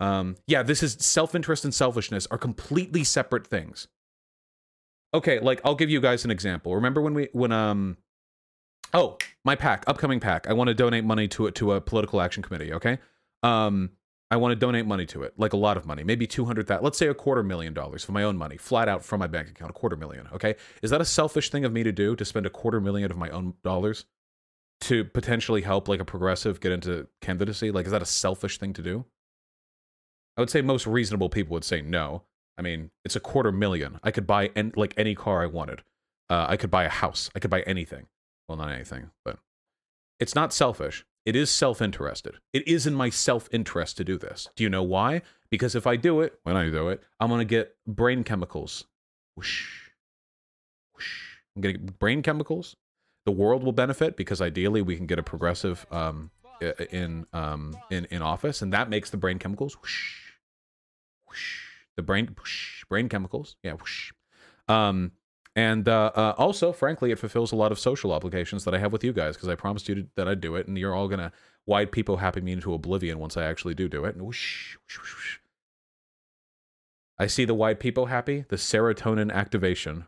[0.00, 3.88] Um, yeah, this is self-interest and selfishness are completely separate things.
[5.14, 6.74] Okay, like I'll give you guys an example.
[6.74, 7.96] Remember when we when um
[8.92, 12.20] oh, my PAC upcoming PAC I want to donate money to it to a political
[12.20, 12.98] action committee, okay?
[13.42, 13.92] Um
[14.32, 16.82] I want to donate money to it, like a lot of money, maybe 200 that,
[16.82, 19.50] let's say a quarter million dollars for my own money, flat out from my bank
[19.50, 20.54] account, a quarter million, okay?
[20.80, 23.18] Is that a selfish thing of me to do to spend a quarter million of
[23.18, 24.06] my own dollars
[24.80, 27.70] to potentially help like a progressive get into candidacy?
[27.70, 29.04] Like is that a selfish thing to do?
[30.38, 32.22] I would say most reasonable people would say no.
[32.56, 34.00] I mean, it's a quarter million.
[34.02, 35.82] I could buy en- like any car I wanted.
[36.30, 37.28] Uh, I could buy a house.
[37.36, 38.06] I could buy anything.
[38.48, 39.40] Well, not anything, but
[40.18, 41.04] it's not selfish.
[41.24, 42.36] It is self interested.
[42.52, 44.48] It is in my self interest to do this.
[44.56, 45.22] Do you know why?
[45.50, 48.84] Because if I do it, when I do it, I'm going to get brain chemicals.
[49.36, 49.90] Whoosh,
[50.94, 51.36] whoosh.
[51.54, 52.76] I'm going to get brain chemicals.
[53.24, 56.30] The world will benefit because ideally we can get a progressive um,
[56.90, 59.74] in, um, in, in office, and that makes the brain chemicals.
[59.80, 60.32] Whoosh,
[61.28, 61.60] whoosh.
[61.96, 63.56] The brain, whoosh, brain chemicals.
[63.62, 63.74] Yeah.
[63.74, 64.12] Whoosh.
[64.66, 65.12] Um,
[65.54, 68.92] and uh, uh, also, frankly, it fulfills a lot of social obligations that I have
[68.92, 71.08] with you guys because I promised you to, that I'd do it, and you're all
[71.08, 71.32] gonna
[71.66, 74.14] wide people happy me into oblivion once I actually do do it.
[74.14, 75.38] And whoosh, whoosh, whoosh.
[77.18, 80.06] I see the wide people happy, the serotonin activation.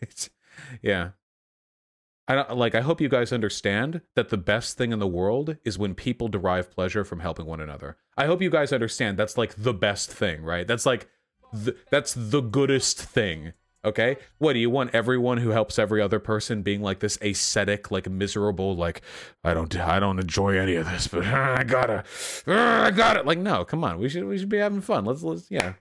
[0.82, 1.10] yeah.
[2.26, 2.74] I don't, like.
[2.74, 6.28] I hope you guys understand that the best thing in the world is when people
[6.28, 7.98] derive pleasure from helping one another.
[8.16, 10.66] I hope you guys understand that's like the best thing, right?
[10.66, 11.08] That's like,
[11.90, 13.52] that's the goodest thing
[13.84, 14.16] Okay?
[14.38, 18.08] What do you want everyone who helps every other person being like this ascetic, like
[18.08, 19.02] miserable, like
[19.42, 22.04] I don't I don't enjoy any of this, but uh, I gotta
[22.46, 23.26] uh, I got it.
[23.26, 23.98] Like, no, come on.
[23.98, 25.04] We should we should be having fun.
[25.04, 25.74] Let's let's yeah.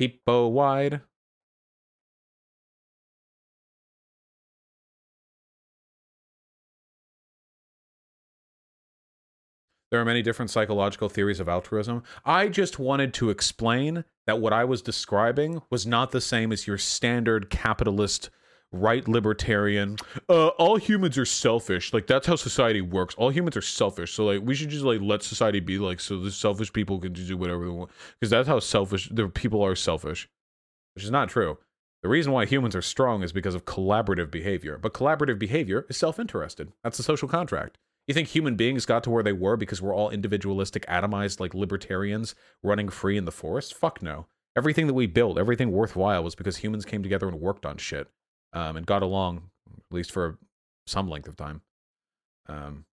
[0.00, 1.00] Peepo wide.
[9.92, 12.02] There are many different psychological theories of altruism.
[12.24, 16.66] I just wanted to explain that what I was describing was not the same as
[16.66, 18.30] your standard capitalist
[18.74, 19.98] right libertarian
[20.30, 21.92] uh all humans are selfish.
[21.92, 23.14] Like that's how society works.
[23.16, 24.14] All humans are selfish.
[24.14, 27.12] So like we should just like let society be like so the selfish people can
[27.12, 27.90] do whatever they want.
[28.18, 30.26] Because that's how selfish the people are selfish
[30.94, 31.58] which is not true.
[32.02, 34.78] The reason why humans are strong is because of collaborative behavior.
[34.78, 36.72] But collaborative behavior is self-interested.
[36.82, 37.76] That's the social contract
[38.06, 41.54] you think human beings got to where they were because we're all individualistic, atomized, like
[41.54, 43.74] libertarians running free in the forest?
[43.74, 44.26] Fuck no.
[44.56, 48.08] Everything that we built, everything worthwhile, was because humans came together and worked on shit
[48.52, 50.38] um, and got along, at least for
[50.86, 51.62] some length of time.
[52.48, 52.84] Um,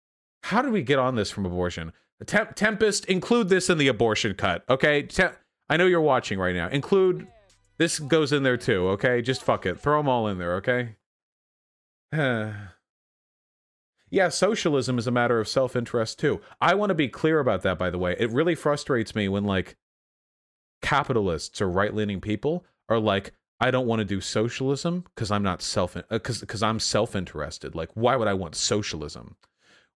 [0.44, 1.92] how did we get on this from abortion?
[2.26, 5.04] Temp- Tempest, include this in the abortion cut, okay?
[5.04, 5.36] Tem-
[5.70, 6.70] I know you're watching right now.
[6.70, 7.28] Include
[7.78, 9.22] this goes in there too, okay?
[9.22, 9.80] Just fuck it.
[9.80, 10.96] Throw them all in there, okay?
[14.10, 16.42] yeah, socialism is a matter of self interest too.
[16.62, 18.16] I want to be clear about that, by the way.
[18.20, 19.78] It really frustrates me when, like,
[20.82, 25.44] capitalists or right leaning people are like, I don't want to do socialism because I'm
[25.44, 27.76] not self because because I'm self interested.
[27.76, 29.36] Like, why would I want socialism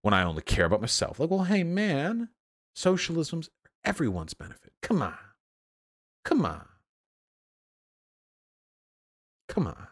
[0.01, 1.19] when I only care about myself?
[1.19, 2.29] Like, well, hey man,
[2.75, 3.49] socialism's
[3.85, 4.73] everyone's benefit.
[4.81, 5.17] Come on,
[6.25, 6.65] come on,
[9.47, 9.87] come on.